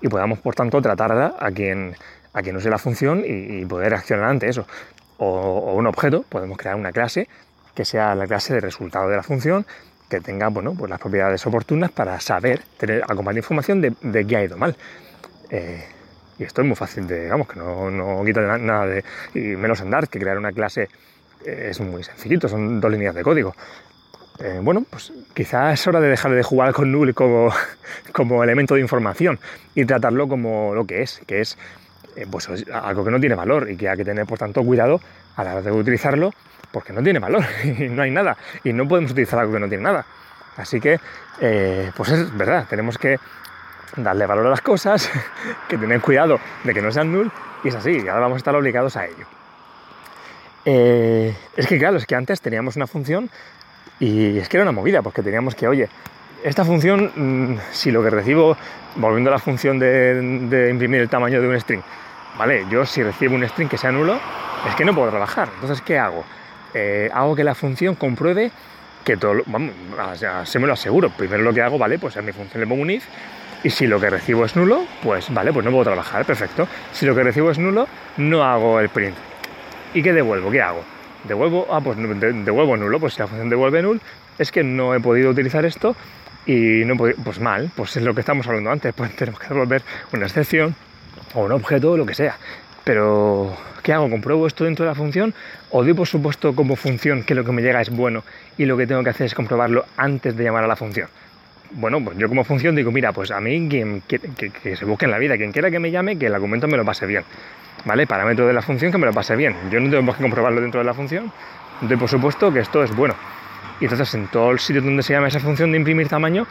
Y 0.00 0.08
podamos, 0.08 0.38
por 0.38 0.54
tanto, 0.54 0.80
tratarla 0.80 1.34
a 1.38 1.50
quien, 1.50 1.94
a 2.32 2.42
quien 2.42 2.56
use 2.56 2.70
la 2.70 2.78
función 2.78 3.22
y, 3.26 3.64
poder 3.66 3.94
accionar 3.94 4.30
ante 4.30 4.48
eso. 4.48 4.66
O, 5.18 5.74
un 5.74 5.86
objeto, 5.86 6.24
podemos 6.28 6.58
crear 6.58 6.76
una 6.76 6.92
clase 6.92 7.28
que 7.74 7.84
sea 7.84 8.14
la 8.14 8.26
clase 8.26 8.54
de 8.54 8.60
resultado 8.60 9.08
de 9.08 9.16
la 9.16 9.22
función, 9.22 9.66
que 10.08 10.20
tenga 10.20 10.48
bueno, 10.48 10.74
pues 10.74 10.90
las 10.90 11.00
propiedades 11.00 11.44
oportunas 11.46 11.90
para 11.90 12.20
saber, 12.20 12.60
tener 12.78 13.04
de 13.04 13.36
información 13.36 13.80
de, 13.80 13.94
de 14.00 14.26
qué 14.26 14.36
ha 14.36 14.44
ido 14.44 14.56
mal. 14.56 14.76
Eh, 15.50 15.84
y 16.38 16.44
esto 16.44 16.62
es 16.62 16.66
muy 16.66 16.76
fácil 16.76 17.06
de, 17.06 17.24
digamos, 17.24 17.48
que 17.48 17.58
no, 17.58 17.90
no 17.90 18.24
quita 18.24 18.40
nada 18.58 18.86
de, 18.86 19.04
y 19.34 19.56
menos 19.56 19.80
en 19.80 19.90
Dart, 19.90 20.10
que 20.10 20.18
crear 20.18 20.38
una 20.38 20.52
clase 20.52 20.88
eh, 21.44 21.68
es 21.70 21.80
muy 21.80 22.02
sencillito, 22.02 22.48
son 22.48 22.80
dos 22.80 22.90
líneas 22.90 23.14
de 23.14 23.22
código. 23.22 23.54
Eh, 24.40 24.58
bueno, 24.60 24.84
pues 24.88 25.12
quizás 25.32 25.74
es 25.78 25.86
hora 25.86 26.00
de 26.00 26.08
dejar 26.08 26.32
de 26.32 26.42
jugar 26.42 26.72
con 26.72 26.90
null 26.90 27.14
como, 27.14 27.52
como 28.12 28.42
elemento 28.42 28.74
de 28.74 28.80
información 28.80 29.38
y 29.74 29.84
tratarlo 29.84 30.26
como 30.26 30.74
lo 30.74 30.86
que 30.86 31.02
es, 31.02 31.20
que 31.26 31.40
es 31.40 31.56
eh, 32.16 32.26
pues 32.28 32.48
algo 32.72 33.04
que 33.04 33.10
no 33.10 33.20
tiene 33.20 33.36
valor 33.36 33.70
y 33.70 33.76
que 33.76 33.88
hay 33.88 33.96
que 33.96 34.04
tener 34.04 34.26
por 34.26 34.38
tanto 34.38 34.64
cuidado 34.64 35.00
a 35.36 35.44
la 35.44 35.52
hora 35.52 35.62
de 35.62 35.70
utilizarlo 35.70 36.32
porque 36.72 36.92
no 36.92 37.02
tiene 37.02 37.20
valor 37.20 37.44
y 37.64 37.88
no 37.88 38.02
hay 38.02 38.10
nada 38.10 38.36
y 38.64 38.72
no 38.72 38.88
podemos 38.88 39.12
utilizar 39.12 39.38
algo 39.38 39.52
que 39.52 39.60
no 39.60 39.68
tiene 39.68 39.84
nada. 39.84 40.04
Así 40.56 40.80
que, 40.80 41.00
pues 41.96 42.10
es 42.10 42.36
verdad, 42.36 42.66
tenemos 42.70 42.96
que 42.96 43.18
darle 43.96 44.26
valor 44.26 44.46
a 44.46 44.50
las 44.50 44.60
cosas, 44.60 45.10
que 45.68 45.78
tener 45.78 46.00
cuidado 46.00 46.38
de 46.64 46.74
que 46.74 46.82
no 46.82 46.90
sean 46.90 47.12
null, 47.12 47.30
y 47.62 47.68
es 47.68 47.74
así, 47.74 48.00
ahora 48.00 48.20
vamos 48.20 48.36
a 48.36 48.38
estar 48.38 48.54
obligados 48.54 48.96
a 48.96 49.06
ello. 49.06 49.26
Eh, 50.64 51.34
es 51.56 51.66
que 51.66 51.78
claro, 51.78 51.96
es 51.96 52.06
que 52.06 52.14
antes 52.14 52.40
teníamos 52.40 52.76
una 52.76 52.86
función 52.86 53.28
y 54.00 54.38
es 54.38 54.48
que 54.48 54.56
era 54.56 54.64
una 54.64 54.72
movida, 54.72 55.02
porque 55.02 55.22
teníamos 55.22 55.54
que, 55.54 55.68
oye, 55.68 55.88
esta 56.42 56.64
función, 56.64 57.12
mm, 57.14 57.58
si 57.72 57.90
lo 57.90 58.02
que 58.02 58.10
recibo, 58.10 58.56
volviendo 58.96 59.30
a 59.30 59.32
la 59.32 59.38
función 59.38 59.78
de, 59.78 60.68
imprimir 60.70 61.00
el 61.00 61.08
tamaño 61.08 61.40
de 61.40 61.48
un 61.48 61.58
string, 61.60 61.82
¿vale? 62.38 62.66
Yo 62.70 62.84
si 62.84 63.02
recibo 63.02 63.34
un 63.34 63.46
string 63.48 63.68
que 63.68 63.78
sea 63.78 63.92
nulo, 63.92 64.18
es 64.68 64.74
que 64.74 64.84
no 64.84 64.94
puedo 64.94 65.10
trabajar. 65.10 65.48
Entonces, 65.54 65.80
¿qué 65.82 65.98
hago? 65.98 66.24
Eh, 66.72 67.10
hago 67.12 67.34
que 67.34 67.44
la 67.44 67.54
función 67.54 67.94
compruebe 67.94 68.50
que 69.04 69.16
todo, 69.16 69.42
vamos, 69.46 69.72
se 70.44 70.58
me 70.58 70.66
lo 70.66 70.72
aseguro. 70.72 71.10
Primero 71.10 71.42
lo 71.42 71.52
que 71.52 71.62
hago, 71.62 71.78
vale, 71.78 71.98
pues 71.98 72.16
a 72.16 72.22
mi 72.22 72.32
función 72.32 72.60
le 72.60 72.66
pongo 72.66 72.82
un 72.82 72.90
if 72.90 73.06
y 73.64 73.70
si 73.70 73.86
lo 73.86 73.98
que 73.98 74.10
recibo 74.10 74.44
es 74.44 74.54
nulo, 74.54 74.84
pues 75.02 75.32
vale, 75.32 75.50
pues 75.50 75.64
no 75.64 75.70
puedo 75.72 75.84
trabajar, 75.84 76.26
perfecto. 76.26 76.68
Si 76.92 77.06
lo 77.06 77.14
que 77.14 77.22
recibo 77.22 77.50
es 77.50 77.58
nulo, 77.58 77.88
no 78.18 78.44
hago 78.44 78.78
el 78.78 78.90
print. 78.90 79.16
¿Y 79.94 80.02
qué 80.02 80.12
devuelvo? 80.12 80.50
¿Qué 80.50 80.60
hago? 80.60 80.84
Devuelvo, 81.24 81.66
ah, 81.70 81.80
pues 81.80 81.96
devuelvo 81.96 82.76
nulo, 82.76 83.00
pues 83.00 83.14
si 83.14 83.20
la 83.20 83.26
función 83.26 83.48
devuelve 83.48 83.80
null, 83.80 84.00
es 84.38 84.52
que 84.52 84.62
no 84.62 84.94
he 84.94 85.00
podido 85.00 85.30
utilizar 85.30 85.64
esto 85.64 85.96
y 86.44 86.84
no 86.84 86.92
he 86.92 86.96
podido, 86.98 87.16
pues 87.24 87.40
mal, 87.40 87.70
pues 87.74 87.96
es 87.96 88.02
lo 88.02 88.12
que 88.12 88.20
estamos 88.20 88.46
hablando 88.46 88.70
antes, 88.70 88.92
pues 88.96 89.16
tenemos 89.16 89.40
que 89.40 89.48
devolver 89.48 89.82
una 90.12 90.26
excepción 90.26 90.74
o 91.32 91.44
un 91.44 91.52
objeto 91.52 91.92
o 91.92 91.96
lo 91.96 92.04
que 92.04 92.14
sea. 92.14 92.36
Pero, 92.84 93.56
¿qué 93.82 93.94
hago? 93.94 94.10
¿Compruebo 94.10 94.46
esto 94.46 94.64
dentro 94.64 94.84
de 94.84 94.90
la 94.90 94.94
función? 94.94 95.32
¿O 95.70 95.82
doy 95.82 95.94
por 95.94 96.06
supuesto 96.06 96.54
como 96.54 96.76
función 96.76 97.22
que 97.22 97.34
lo 97.34 97.44
que 97.44 97.52
me 97.52 97.62
llega 97.62 97.80
es 97.80 97.88
bueno 97.88 98.24
y 98.58 98.66
lo 98.66 98.76
que 98.76 98.86
tengo 98.86 99.02
que 99.02 99.08
hacer 99.08 99.24
es 99.24 99.34
comprobarlo 99.34 99.86
antes 99.96 100.36
de 100.36 100.44
llamar 100.44 100.64
a 100.64 100.66
la 100.66 100.76
función? 100.76 101.08
Bueno, 101.74 102.02
pues 102.04 102.16
yo 102.18 102.28
como 102.28 102.44
función 102.44 102.76
digo, 102.76 102.92
mira, 102.92 103.12
pues 103.12 103.30
a 103.30 103.40
mí 103.40 103.68
quien, 103.68 104.02
que, 104.02 104.76
se 104.76 104.84
busque 104.84 105.06
en 105.06 105.10
la 105.10 105.18
vida, 105.18 105.36
quien 105.36 105.52
quiera 105.52 105.70
que 105.70 105.78
me 105.78 105.90
llame, 105.90 106.16
que 106.16 106.26
el 106.26 106.34
argumento 106.34 106.68
me 106.68 106.76
lo 106.76 106.84
pase 106.84 107.06
bien. 107.06 107.24
¿Vale? 107.84 108.06
Parámetro 108.06 108.46
de 108.46 108.52
la 108.52 108.62
función 108.62 108.92
que 108.92 108.98
me 108.98 109.06
lo 109.06 109.12
pase 109.12 109.36
bien. 109.36 109.54
Yo 109.70 109.80
no 109.80 109.90
tengo 109.90 110.12
que 110.14 110.22
comprobarlo 110.22 110.60
dentro 110.60 110.80
de 110.80 110.86
la 110.86 110.94
función. 110.94 111.32
Doy 111.80 111.96
por 111.96 112.08
supuesto 112.08 112.52
que 112.52 112.60
esto 112.60 112.82
es 112.82 112.94
bueno. 112.94 113.14
Y 113.80 113.84
entonces 113.84 114.14
en 114.14 114.28
todo 114.28 114.52
el 114.52 114.58
sitio 114.60 114.80
donde 114.80 115.02
se 115.02 115.12
llama 115.12 115.28
esa 115.28 115.40
función 115.40 115.72
de 115.72 115.78
imprimir 115.78 116.08
tamaño, 116.08 116.46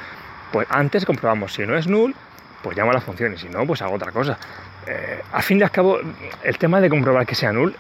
pues 0.51 0.67
antes 0.69 1.05
comprobamos 1.05 1.53
si 1.53 1.65
no 1.65 1.77
es 1.77 1.87
null, 1.87 2.13
pues 2.61 2.77
llamo 2.77 2.91
a 2.91 2.93
la 2.93 3.01
función 3.01 3.33
y 3.33 3.37
si 3.37 3.49
no, 3.49 3.65
pues 3.65 3.81
hago 3.81 3.95
otra 3.95 4.11
cosa. 4.11 4.37
Eh, 4.85 5.21
a 5.31 5.41
fin 5.41 5.57
de 5.57 5.69
cabo, 5.69 5.99
el 6.43 6.57
tema 6.57 6.81
de 6.81 6.89
comprobar 6.89 7.25
que 7.25 7.35
sea 7.35 7.53
null 7.53 7.75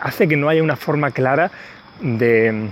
hace 0.00 0.28
que 0.28 0.36
no 0.36 0.48
haya 0.48 0.62
una 0.62 0.76
forma 0.76 1.10
clara 1.12 1.50
de, 2.00 2.70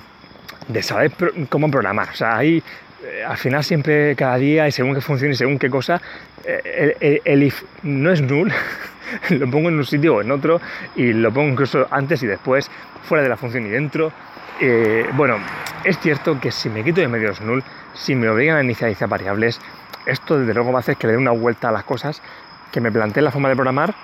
saber 0.82 1.12
cómo 1.49 1.71
programar. 1.71 2.11
O 2.11 2.14
sea, 2.14 2.37
hay, 2.37 2.62
eh, 3.04 3.25
al 3.26 3.37
final 3.37 3.64
siempre, 3.64 4.14
cada 4.16 4.37
día, 4.37 4.68
y 4.68 4.73
según 4.73 4.94
qué 4.94 5.00
función 5.00 5.30
y 5.32 5.35
según 5.35 5.59
qué 5.59 5.71
cosa, 5.71 6.00
eh, 6.44 7.21
el, 7.25 7.42
if 7.42 7.62
no 7.82 8.12
es 8.12 8.21
null, 8.23 8.52
lo 9.30 9.50
pongo 9.50 9.68
en 9.68 9.76
un 9.76 9.85
sitio 9.85 10.16
o 10.16 10.21
en 10.21 10.30
otro 10.30 10.61
y 10.97 11.12
lo 11.12 11.32
pongo 11.32 11.50
incluso 11.50 11.87
antes 11.90 12.23
y 12.23 12.26
después, 12.26 12.71
fuera 13.02 13.23
de 13.23 13.28
la 13.28 13.37
función 13.37 13.66
y 13.66 13.71
dentro. 13.71 14.12
bueno, 15.14 15.38
es 15.85 15.99
cierto 15.99 16.38
que 16.40 16.52
si 16.52 16.68
me 16.68 16.85
quito 16.85 17.00
de 17.00 17.09
medio 17.09 17.30
es 17.30 17.40
null, 17.40 17.62
si 17.94 18.14
me 18.14 18.28
obligan 18.28 18.56
a 18.56 18.62
inicializar 18.62 19.09
variables, 19.09 19.61
esto 20.06 20.38
desde 20.38 20.54
luego 20.54 20.73
va 20.73 20.78
a 20.78 20.80
hacer 20.80 20.97
que 20.97 21.06
le 21.06 21.14
dé 21.14 21.18
una 21.18 21.32
vuelta 21.32 21.68
a 21.68 21.73
las 21.73 21.85
cosas 21.85 22.23
que 22.71 22.80
me 22.80 22.90
plantee 22.90 23.23
la 23.23 23.30
forma 23.30 23.49
de 23.49 23.54
programar 23.54 23.94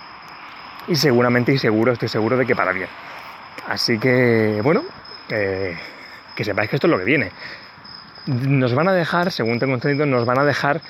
y 0.88 0.96
seguramente 0.96 1.52
y 1.52 1.58
seguro, 1.58 1.92
estoy 1.92 2.08
seguro 2.08 2.36
de 2.36 2.46
que 2.46 2.56
para 2.56 2.72
bien. 2.72 2.88
Así 3.68 3.98
que, 3.98 4.60
bueno, 4.62 4.82
eh, 5.28 5.76
que 6.34 6.44
sepáis 6.44 6.70
que 6.70 6.76
esto 6.76 6.86
es 6.86 6.90
lo 6.90 6.98
que 6.98 7.04
viene. 7.04 7.30
Nos 8.28 8.74
van 8.74 8.88
a 8.88 8.92
dejar, 8.92 9.32
según 9.32 9.58
tengo 9.58 9.72
entendido, 9.72 10.04
nos 10.04 10.26
van 10.26 10.38
a 10.38 10.44
dejar 10.44 10.82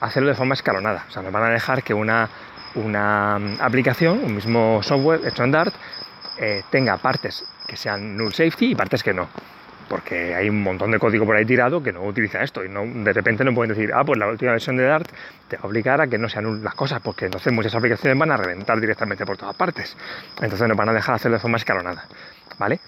hacerlo 0.00 0.28
de 0.28 0.36
forma 0.36 0.54
escalonada. 0.54 1.04
O 1.08 1.10
sea, 1.10 1.22
nos 1.22 1.32
van 1.32 1.42
a 1.42 1.48
dejar 1.48 1.82
que 1.82 1.92
una, 1.92 2.28
una 2.76 3.36
aplicación, 3.58 4.20
un 4.22 4.36
mismo 4.36 4.80
software 4.80 5.26
hecho 5.26 5.42
en 5.42 5.50
Dart, 5.50 5.74
eh, 6.38 6.62
tenga 6.70 6.96
partes 6.98 7.44
que 7.66 7.76
sean 7.76 8.16
null 8.16 8.32
safety 8.32 8.70
y 8.70 8.74
partes 8.76 9.02
que 9.02 9.12
no 9.12 9.28
porque 9.88 10.34
hay 10.34 10.48
un 10.48 10.62
montón 10.62 10.90
de 10.90 10.98
código 10.98 11.26
por 11.26 11.36
ahí 11.36 11.44
tirado 11.44 11.82
que 11.82 11.92
no 11.92 12.02
utiliza 12.02 12.42
esto 12.42 12.64
y 12.64 12.68
no, 12.68 12.84
de 12.86 13.12
repente 13.12 13.44
no 13.44 13.54
pueden 13.54 13.74
decir, 13.74 13.92
ah, 13.94 14.02
pues 14.04 14.18
la 14.18 14.26
última 14.26 14.52
versión 14.52 14.76
de 14.76 14.84
Dart 14.84 15.08
te 15.48 15.56
va 15.56 15.64
a 15.64 15.66
obligar 15.66 16.00
a 16.00 16.06
que 16.06 16.18
no 16.18 16.28
sean 16.28 16.62
las 16.64 16.74
cosas, 16.74 17.00
porque 17.00 17.26
entonces 17.26 17.52
muchas 17.52 17.74
aplicaciones 17.74 18.18
van 18.18 18.32
a 18.32 18.36
reventar 18.36 18.80
directamente 18.80 19.26
por 19.26 19.36
todas 19.36 19.54
partes. 19.54 19.96
Entonces 20.40 20.66
nos 20.68 20.76
van 20.76 20.88
a 20.88 20.92
dejar 20.92 21.16
hacerlo 21.16 21.36
de 21.36 21.40
forma 21.40 21.58
escalonada, 21.58 22.06
¿vale? 22.58 22.80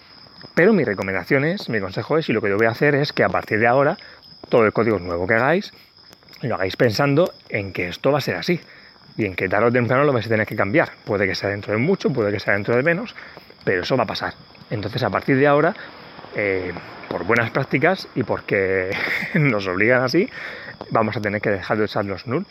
Pero 0.57 0.73
mi 0.73 0.85
recomendación 0.85 1.45
es, 1.45 1.69
mi 1.69 1.81
consejo 1.81 2.17
es, 2.17 2.31
y 2.31 2.33
lo 2.33 2.41
que 2.41 2.49
yo 2.49 2.57
voy 2.57 2.67
a 2.67 2.71
hacer 2.71 2.95
es 2.95 3.13
que 3.13 3.23
a 3.23 3.29
partir 3.29 3.61
de 3.61 3.67
ahora, 3.67 3.99
todo 4.49 4.65
el 4.65 4.73
código 4.73 4.99
nuevo 4.99 5.27
que 5.27 5.35
hagáis, 5.35 5.71
lo 6.41 6.55
hagáis 6.55 6.77
pensando 6.77 7.31
en 7.51 7.75
que 7.75 7.89
esto 7.89 8.11
va 8.11 8.19
a 8.19 8.21
ser 8.23 8.37
así 8.37 8.59
y 9.19 9.27
en 9.27 9.35
que 9.35 9.51
tarde 9.51 9.67
o 9.67 9.71
temprano 9.71 10.05
lo 10.05 10.15
vais 10.15 10.25
a 10.25 10.31
tener 10.31 10.47
que 10.47 10.57
cambiar. 10.57 10.93
Puede 11.05 11.27
que 11.27 11.35
sea 11.35 11.51
dentro 11.51 11.75
de 11.75 11.79
mucho, 11.79 12.11
puede 12.11 12.33
que 12.33 12.41
sea 12.41 12.55
dentro 12.55 12.75
de 12.75 12.83
menos, 12.83 13.15
pero 13.65 13.83
eso 13.83 13.99
va 13.99 14.05
a 14.05 14.07
pasar. 14.07 14.33
Entonces 14.71 15.03
a 15.03 15.11
partir 15.11 15.37
de 15.37 15.47
ahora 15.47 15.77
eh, 16.35 16.73
por 17.11 17.25
buenas 17.25 17.51
prácticas 17.51 18.09
y 18.15 18.23
porque 18.23 18.97
nos 19.35 19.67
obligan 19.67 20.05
así, 20.05 20.27
vamos 20.89 21.19
a 21.19 21.21
tener 21.21 21.43
que 21.43 21.51
dejar 21.51 21.77
de 21.77 21.85
usar 21.85 22.07
los 22.07 22.27
null 22.27 22.47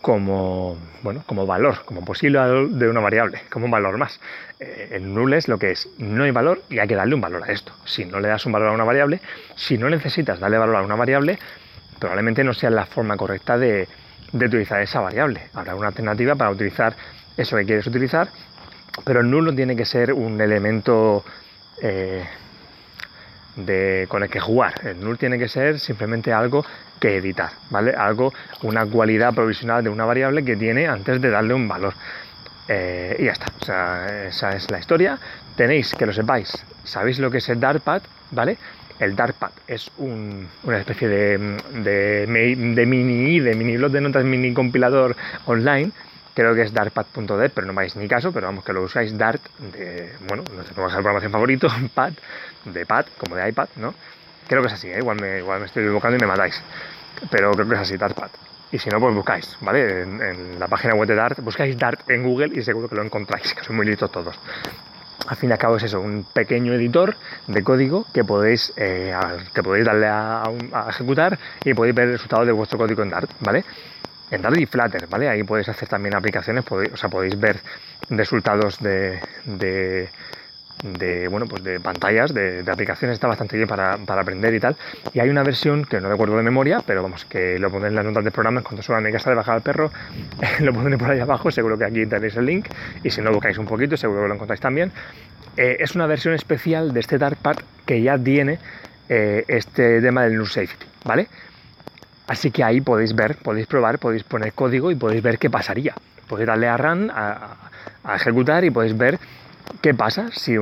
como, 0.00 0.78
bueno, 1.02 1.22
como 1.26 1.46
valor, 1.46 1.84
como 1.84 2.04
posible 2.04 2.38
valor 2.38 2.70
de 2.70 2.88
una 2.88 3.00
variable, 3.00 3.42
como 3.50 3.66
un 3.66 3.70
valor 3.70 3.98
más. 3.98 4.20
Eh, 4.58 4.88
el 4.92 5.12
null 5.12 5.34
es 5.34 5.48
lo 5.48 5.58
que 5.58 5.72
es, 5.72 5.88
no 5.98 6.24
hay 6.24 6.30
valor 6.30 6.62
y 6.70 6.78
hay 6.78 6.88
que 6.88 6.94
darle 6.94 7.14
un 7.14 7.20
valor 7.20 7.42
a 7.44 7.52
esto. 7.52 7.72
Si 7.84 8.04
no 8.04 8.20
le 8.20 8.28
das 8.28 8.46
un 8.46 8.52
valor 8.52 8.68
a 8.68 8.72
una 8.72 8.84
variable, 8.84 9.20
si 9.56 9.76
no 9.76 9.90
necesitas 9.90 10.40
darle 10.40 10.58
valor 10.58 10.76
a 10.76 10.82
una 10.82 10.96
variable, 10.96 11.38
probablemente 11.98 12.42
no 12.42 12.54
sea 12.54 12.70
la 12.70 12.86
forma 12.86 13.16
correcta 13.16 13.58
de, 13.58 13.86
utilizar 14.32 14.80
esa 14.80 15.00
variable. 15.00 15.42
Habrá 15.54 15.74
una 15.74 15.88
alternativa 15.88 16.34
para 16.34 16.50
utilizar 16.50 16.94
eso 17.36 17.56
que 17.56 17.66
quieres 17.66 17.86
utilizar, 17.86 18.28
pero 19.04 19.20
el 19.20 19.30
null 19.30 19.44
no 19.46 19.54
tiene 19.54 19.76
que 19.76 19.84
ser 19.84 20.12
un 20.12 20.40
elemento 20.40 21.24
eh, 21.82 22.24
con 24.08 24.22
el 24.22 24.30
que 24.30 24.40
jugar. 24.40 24.74
El 24.84 25.00
null 25.00 25.18
tiene 25.18 25.38
que 25.38 25.48
ser 25.48 25.78
simplemente 25.78 26.32
algo 26.32 26.64
que 26.98 27.16
editar, 27.16 27.50
¿vale? 27.70 27.92
Algo, 27.92 28.32
una 28.62 28.86
cualidad 28.86 29.34
provisional 29.34 29.82
de 29.82 29.90
una 29.90 30.04
variable 30.04 30.44
que 30.44 30.56
tiene 30.56 30.86
antes 30.86 31.20
de 31.20 31.30
darle 31.30 31.54
un 31.54 31.66
valor. 31.66 31.94
Eh, 32.68 33.16
y 33.18 33.24
ya 33.24 33.32
está, 33.32 33.46
o 33.60 33.64
sea, 33.64 34.26
esa 34.28 34.54
es 34.54 34.70
la 34.70 34.78
historia. 34.78 35.18
Tenéis 35.56 35.94
que 35.94 36.06
lo 36.06 36.12
sepáis, 36.12 36.64
sabéis 36.84 37.18
lo 37.18 37.30
que 37.30 37.38
es 37.38 37.48
el 37.48 37.58
Dartpad, 37.58 38.02
¿vale? 38.30 38.56
El 39.00 39.16
Dartpad 39.16 39.50
es 39.66 39.90
una 39.96 40.78
especie 40.78 41.08
de, 41.08 41.38
de, 41.82 42.26
de 42.26 42.86
mini 42.86 43.40
de 43.40 43.54
mini 43.54 43.76
blog 43.78 43.90
de 43.90 44.00
notas, 44.02 44.24
mini 44.24 44.52
compilador 44.52 45.16
online 45.46 45.90
creo 46.40 46.54
que 46.54 46.62
es 46.62 46.72
dartpad.dev, 46.72 47.52
pero 47.54 47.66
no 47.66 47.74
vais 47.74 47.94
ni 47.96 48.08
caso, 48.08 48.32
pero 48.32 48.46
vamos, 48.46 48.64
que 48.64 48.72
lo 48.72 48.82
usáis 48.82 49.16
Dart, 49.16 49.42
de, 49.58 50.10
bueno, 50.26 50.42
no 50.56 50.62
sé, 50.62 50.70
el 50.70 50.74
programación 50.74 51.30
favorito, 51.30 51.68
pad, 51.94 52.14
de 52.64 52.86
pad, 52.86 53.06
como 53.18 53.36
de 53.36 53.46
iPad, 53.46 53.68
¿no? 53.76 53.94
Creo 54.48 54.62
que 54.62 54.68
es 54.68 54.74
así, 54.74 54.88
¿eh? 54.88 54.98
igual, 54.98 55.20
me, 55.20 55.38
igual 55.38 55.60
me 55.60 55.66
estoy 55.66 55.84
equivocando 55.84 56.16
y 56.16 56.20
me 56.20 56.26
matáis, 56.26 56.62
pero 57.30 57.50
creo 57.52 57.68
que 57.68 57.74
es 57.74 57.80
así, 57.80 57.96
Dartpad. 57.98 58.30
Y 58.72 58.78
si 58.78 58.88
no, 58.88 59.00
pues 59.00 59.14
buscáis, 59.14 59.56
¿vale? 59.60 60.02
En, 60.02 60.58
la 60.58 60.66
página 60.66 60.94
web 60.94 61.06
de 61.08 61.14
Dart, 61.14 61.40
buscáis 61.40 61.76
Dart 61.76 62.08
en 62.08 62.22
Google 62.22 62.58
y 62.58 62.62
seguro 62.62 62.88
que 62.88 62.94
lo 62.94 63.02
encontráis, 63.02 63.52
que 63.56 63.62
son 63.62 63.76
muy 63.76 63.84
listos 63.84 64.10
todos. 64.10 64.38
Al 65.26 65.36
fin 65.36 65.50
y 65.50 65.52
al 65.52 65.58
cabo 65.58 65.76
es 65.76 65.82
eso, 65.82 66.00
un 66.00 66.24
pequeño 66.32 66.72
editor 66.72 67.16
de 67.46 67.62
código 67.62 68.06
que 68.14 68.24
podéis, 68.24 68.72
eh, 68.76 69.14
que 69.54 69.62
podéis 69.62 69.84
darle 69.84 70.06
a, 70.06 70.42
a, 70.72 70.88
ejecutar 70.88 71.38
y 71.62 71.74
podéis 71.74 71.94
ver 71.94 72.06
el 72.06 72.12
resultado 72.12 72.46
de 72.46 72.52
vuestro 72.52 72.78
código 72.78 73.02
en 73.02 73.10
Dart, 73.10 73.30
¿vale? 73.40 73.64
En 74.30 74.42
Dart 74.42 74.56
y 74.56 74.66
Flutter, 74.66 75.06
¿vale? 75.08 75.28
Ahí 75.28 75.42
podéis 75.42 75.68
hacer 75.68 75.88
también 75.88 76.14
aplicaciones, 76.14 76.64
podéis, 76.64 76.92
o 76.92 76.96
sea, 76.96 77.08
podéis 77.08 77.38
ver 77.38 77.60
resultados 78.08 78.78
de, 78.80 79.20
de, 79.44 81.28
bueno, 81.28 81.46
pues 81.46 81.62
de 81.62 81.80
pantallas, 81.80 82.32
de, 82.32 82.64
aplicaciones, 82.70 83.14
está 83.14 83.26
bastante 83.26 83.56
bien 83.56 83.68
para, 83.68 83.94
aprender 83.94 84.54
y 84.54 84.60
tal. 84.60 84.76
Y 85.12 85.20
hay 85.20 85.28
una 85.28 85.42
versión 85.42 85.84
que 85.84 86.00
no 86.00 86.08
recuerdo 86.08 86.36
de 86.36 86.42
memoria, 86.42 86.80
pero 86.86 87.02
vamos, 87.02 87.24
que 87.24 87.58
lo 87.58 87.70
pondré 87.70 87.88
en 87.88 87.96
las 87.96 88.04
notas 88.04 88.24
del 88.24 88.32
programa 88.32 88.62
cuando 88.62 88.82
suba 88.82 88.98
a 88.98 89.00
mi 89.00 89.12
casa 89.12 89.30
de 89.30 89.36
bajar 89.36 89.56
al 89.56 89.62
perro, 89.62 89.90
lo 90.60 90.72
pondré 90.72 90.96
por 90.96 91.10
ahí 91.10 91.20
abajo, 91.20 91.50
seguro 91.50 91.76
que 91.76 91.84
aquí 91.84 92.06
tenéis 92.06 92.36
el 92.36 92.46
link, 92.46 92.66
y 93.02 93.10
si 93.10 93.20
no 93.20 93.32
buscáis 93.32 93.58
un 93.58 93.66
poquito, 93.66 93.96
seguro 93.96 94.22
que 94.22 94.28
lo 94.28 94.34
encontráis 94.34 94.60
también. 94.60 94.92
Eh, 95.56 95.76
es 95.80 95.94
una 95.94 96.06
versión 96.06 96.34
especial 96.34 96.92
de 96.92 97.00
este 97.00 97.18
Dartpad 97.18 97.56
que 97.84 98.00
ya 98.00 98.16
tiene 98.16 98.58
eh, 99.08 99.44
este 99.48 100.00
tema 100.00 100.22
del 100.22 100.36
Null 100.36 100.46
Safety, 100.46 100.86
¿vale? 101.04 101.28
Así 102.30 102.52
que 102.52 102.62
ahí 102.62 102.80
podéis 102.80 103.16
ver, 103.16 103.34
podéis 103.34 103.66
probar, 103.66 103.98
podéis 103.98 104.22
poner 104.22 104.52
código 104.52 104.92
y 104.92 104.94
podéis 104.94 105.20
ver 105.20 105.36
qué 105.36 105.50
pasaría. 105.50 105.96
Podéis 106.28 106.46
darle 106.46 106.68
a 106.68 106.76
run, 106.76 107.10
a, 107.10 107.56
ejecutar 108.14 108.62
y 108.62 108.70
podéis 108.70 108.96
ver 108.96 109.18
qué 109.82 109.94
pasa 109.94 110.28
si, 110.30 110.54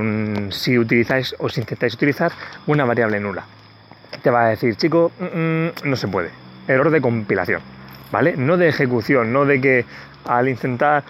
si 0.49 0.79
utilizáis 0.79 1.37
o 1.39 1.51
si 1.51 1.61
intentáis 1.61 1.93
utilizar 1.93 2.33
una 2.67 2.87
variable 2.87 3.21
nula. 3.21 3.45
Te 4.23 4.31
va 4.31 4.47
a 4.47 4.49
decir, 4.49 4.77
chico, 4.77 5.13
mm, 5.21 5.25
mm, 5.25 5.71
no 5.85 5.97
se 5.97 6.09
puede. 6.09 6.31
Error 6.67 6.89
de 6.89 7.03
compilación, 7.03 7.61
¿vale? 8.11 8.35
No 8.39 8.57
de 8.57 8.69
ejecución, 8.69 9.31
no 9.31 9.45
de 9.45 9.61
que 9.61 9.85
al 10.25 10.49
intentar, 10.49 11.05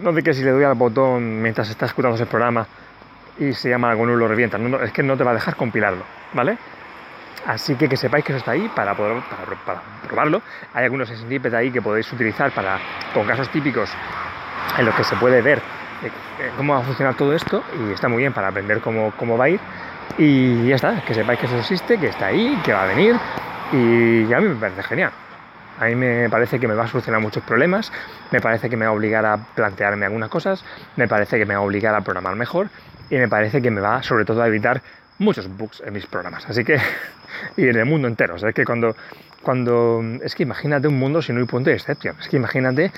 no 0.00 0.12
de 0.12 0.24
que 0.24 0.34
si 0.34 0.42
le 0.42 0.50
doy 0.50 0.64
al 0.64 0.74
botón 0.74 1.40
mientras 1.40 1.70
está 1.70 1.86
ejecutando 1.86 2.16
ese 2.16 2.26
programa 2.26 2.66
y 3.38 3.52
se 3.52 3.70
llama 3.70 3.92
algo 3.92 4.04
nulo 4.04 4.26
revienta. 4.26 4.58
es 4.82 4.90
que 4.90 5.04
no 5.04 5.16
te 5.16 5.22
va 5.22 5.30
a 5.30 5.34
dejar 5.34 5.54
compilarlo, 5.54 6.02
¿vale? 6.34 6.58
Así 7.46 7.74
que 7.74 7.88
que 7.88 7.96
sepáis 7.96 8.24
que 8.24 8.32
eso 8.32 8.38
está 8.38 8.52
ahí 8.52 8.70
para, 8.74 8.94
poder, 8.94 9.22
para, 9.66 9.82
probarlo. 10.06 10.42
Hay 10.74 10.84
algunos 10.84 11.08
snippets 11.08 11.54
ahí 11.54 11.70
que 11.70 11.82
podéis 11.82 12.12
utilizar 12.12 12.52
para, 12.52 12.78
con 13.12 13.26
casos 13.26 13.48
típicos 13.50 13.90
en 14.78 14.86
los 14.86 14.94
que 14.94 15.04
se 15.04 15.16
puede 15.16 15.42
ver 15.42 15.58
eh, 15.58 16.10
eh, 16.40 16.50
cómo 16.56 16.74
va 16.74 16.80
a 16.80 16.82
funcionar 16.82 17.14
todo 17.16 17.34
esto 17.34 17.62
y 17.78 17.92
está 17.92 18.08
muy 18.08 18.18
bien 18.18 18.32
para 18.32 18.48
aprender 18.48 18.80
cómo, 18.80 19.12
cómo 19.16 19.36
va 19.36 19.46
a 19.46 19.48
ir. 19.50 19.60
Y 20.18 20.68
ya 20.68 20.76
está, 20.76 21.00
que 21.04 21.14
sepáis 21.14 21.40
que 21.40 21.46
eso 21.46 21.58
existe, 21.58 21.98
que 21.98 22.08
está 22.08 22.26
ahí, 22.26 22.60
que 22.64 22.72
va 22.72 22.84
a 22.84 22.86
venir 22.86 23.16
y 23.72 24.32
a 24.32 24.40
mí 24.40 24.48
me 24.48 24.56
parece 24.56 24.82
genial. 24.82 25.12
A 25.80 25.86
mí 25.86 25.94
me 25.94 26.28
parece 26.28 26.60
que 26.60 26.68
me 26.68 26.74
va 26.74 26.84
a 26.84 26.86
solucionar 26.86 27.20
muchos 27.20 27.42
problemas, 27.42 27.90
me 28.30 28.40
parece 28.40 28.68
que 28.68 28.76
me 28.76 28.84
va 28.84 28.92
a 28.92 28.94
obligar 28.94 29.24
a 29.24 29.38
plantearme 29.38 30.04
algunas 30.06 30.28
cosas, 30.28 30.64
me 30.96 31.08
parece 31.08 31.38
que 31.38 31.46
me 31.46 31.54
va 31.54 31.60
a 31.60 31.64
obligar 31.64 31.94
a 31.94 32.02
programar 32.02 32.36
mejor 32.36 32.68
y 33.10 33.16
me 33.16 33.28
parece 33.28 33.62
que 33.62 33.70
me 33.70 33.80
va 33.80 34.02
sobre 34.02 34.24
todo 34.24 34.42
a 34.42 34.46
evitar 34.46 34.82
muchos 35.22 35.48
bugs 35.56 35.82
en 35.84 35.92
mis 35.92 36.06
programas. 36.06 36.48
Así 36.48 36.64
que, 36.64 36.78
y 37.56 37.68
en 37.68 37.76
el 37.76 37.86
mundo 37.86 38.08
entero. 38.08 38.34
O 38.34 38.38
sea, 38.38 38.52
que 38.52 38.64
cuando, 38.64 38.94
cuando, 39.42 40.02
es 40.22 40.34
que 40.34 40.42
imagínate 40.42 40.88
un 40.88 40.98
mundo 40.98 41.22
sin 41.22 41.38
un 41.38 41.46
punto 41.46 41.70
de 41.70 41.76
excepción. 41.76 42.16
Es 42.20 42.28
que 42.28 42.36
imagínate, 42.36 42.92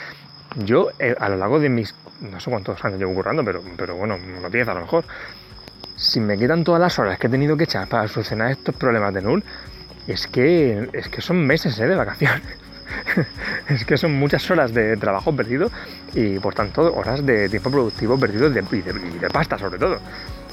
yo 0.57 0.91
eh, 0.99 1.15
a 1.19 1.29
lo 1.29 1.37
largo 1.37 1.61
de 1.61 1.69
mis, 1.69 1.95
no 2.21 2.41
sé 2.41 2.51
cuántos 2.51 2.85
años 2.85 2.99
llevo 2.99 3.15
currando, 3.15 3.45
pero, 3.45 3.63
pero 3.77 3.97
bueno, 3.97 4.19
no 4.19 4.51
tienes 4.51 4.69
a 4.69 4.75
lo 4.75 4.81
mejor. 4.81 5.05
Si 5.97 6.19
me 6.21 6.37
quitan 6.37 6.65
todas 6.65 6.81
las 6.81 6.99
horas 6.99 7.19
que 7.19 7.29
he 7.29 7.31
tenido 7.31 7.57
que 7.57 7.65
echar 7.65 7.89
para 7.89 8.09
solucionar 8.09 8.51
estos 8.51 8.75
problemas 8.75 9.15
de 9.15 9.23
null, 9.23 9.45
es 10.07 10.27
que, 10.27 10.89
es 10.93 11.09
que 11.09 11.21
son 11.21 11.47
meses 11.47 11.79
¿eh? 11.79 11.87
de 11.87 11.95
vacaciones. 11.95 12.43
es 13.69 13.85
que 13.85 13.97
son 13.97 14.13
muchas 14.15 14.49
horas 14.51 14.73
de 14.75 14.97
trabajo 14.97 15.35
perdido 15.35 15.71
y 16.15 16.39
por 16.39 16.55
tanto 16.55 16.95
horas 16.95 17.25
de 17.25 17.49
tiempo 17.49 17.71
productivo 17.71 18.19
perdido 18.19 18.49
y 18.49 18.53
de, 18.53 18.93
de, 18.93 19.31
pasta 19.31 19.59
sobre 19.59 19.79
todo. 19.79 20.01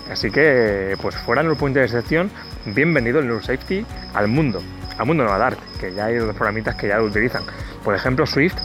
Así 0.09 0.31
que, 0.31 0.97
pues 1.01 1.15
fuera 1.15 1.41
el 1.41 1.55
punto 1.55 1.79
de 1.79 1.85
excepción, 1.85 2.31
bienvenido 2.65 3.19
el 3.19 3.27
Null 3.27 3.43
Safety 3.43 3.85
al 4.13 4.27
mundo, 4.27 4.61
al 4.97 5.05
mundo 5.05 5.23
no 5.23 5.31
al 5.33 5.41
arte, 5.41 5.61
que 5.79 5.93
ya 5.93 6.05
hay 6.05 6.17
otros 6.17 6.35
programitas 6.35 6.75
que 6.75 6.87
ya 6.87 6.97
lo 6.97 7.05
utilizan. 7.05 7.43
Por 7.83 7.95
ejemplo, 7.95 8.25
Swift, 8.25 8.55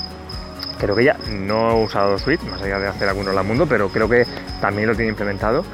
creo 0.79 0.97
que 0.97 1.05
ya 1.05 1.17
no 1.31 1.71
he 1.71 1.85
usado 1.85 2.19
Swift, 2.19 2.43
más 2.45 2.63
allá 2.63 2.79
de 2.79 2.89
hacer 2.89 3.09
algunos 3.09 3.37
al 3.37 3.45
mundo, 3.45 3.67
pero 3.69 3.89
creo 3.89 4.09
que 4.09 4.27
también 4.61 4.89
lo 4.89 4.95
tiene 4.95 5.11
implementado, 5.11 5.65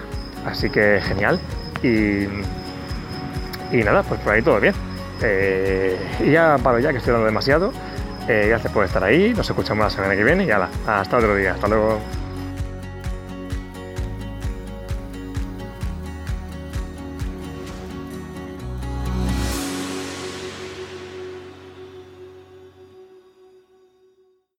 así 0.46 0.68
que 0.68 1.00
genial. 1.02 1.40
Y, 1.82 2.24
y 3.72 3.82
nada, 3.82 4.02
pues 4.02 4.20
por 4.20 4.34
ahí 4.34 4.42
todo 4.42 4.60
bien. 4.60 4.74
Eh, 5.22 5.96
y 6.20 6.32
ya 6.32 6.58
paro 6.62 6.78
ya, 6.80 6.90
que 6.90 6.98
estoy 6.98 7.12
hablando 7.12 7.26
demasiado. 7.26 7.72
Eh, 8.28 8.46
gracias 8.48 8.72
por 8.72 8.84
estar 8.84 9.02
ahí, 9.02 9.32
nos 9.34 9.48
escuchamos 9.48 9.84
la 9.84 9.90
semana 9.90 10.14
que 10.14 10.22
viene 10.22 10.44
y 10.44 10.46
ya 10.46 10.68
hasta 10.86 11.16
otro 11.16 11.34
día, 11.34 11.54
hasta 11.54 11.66
luego. 11.66 12.00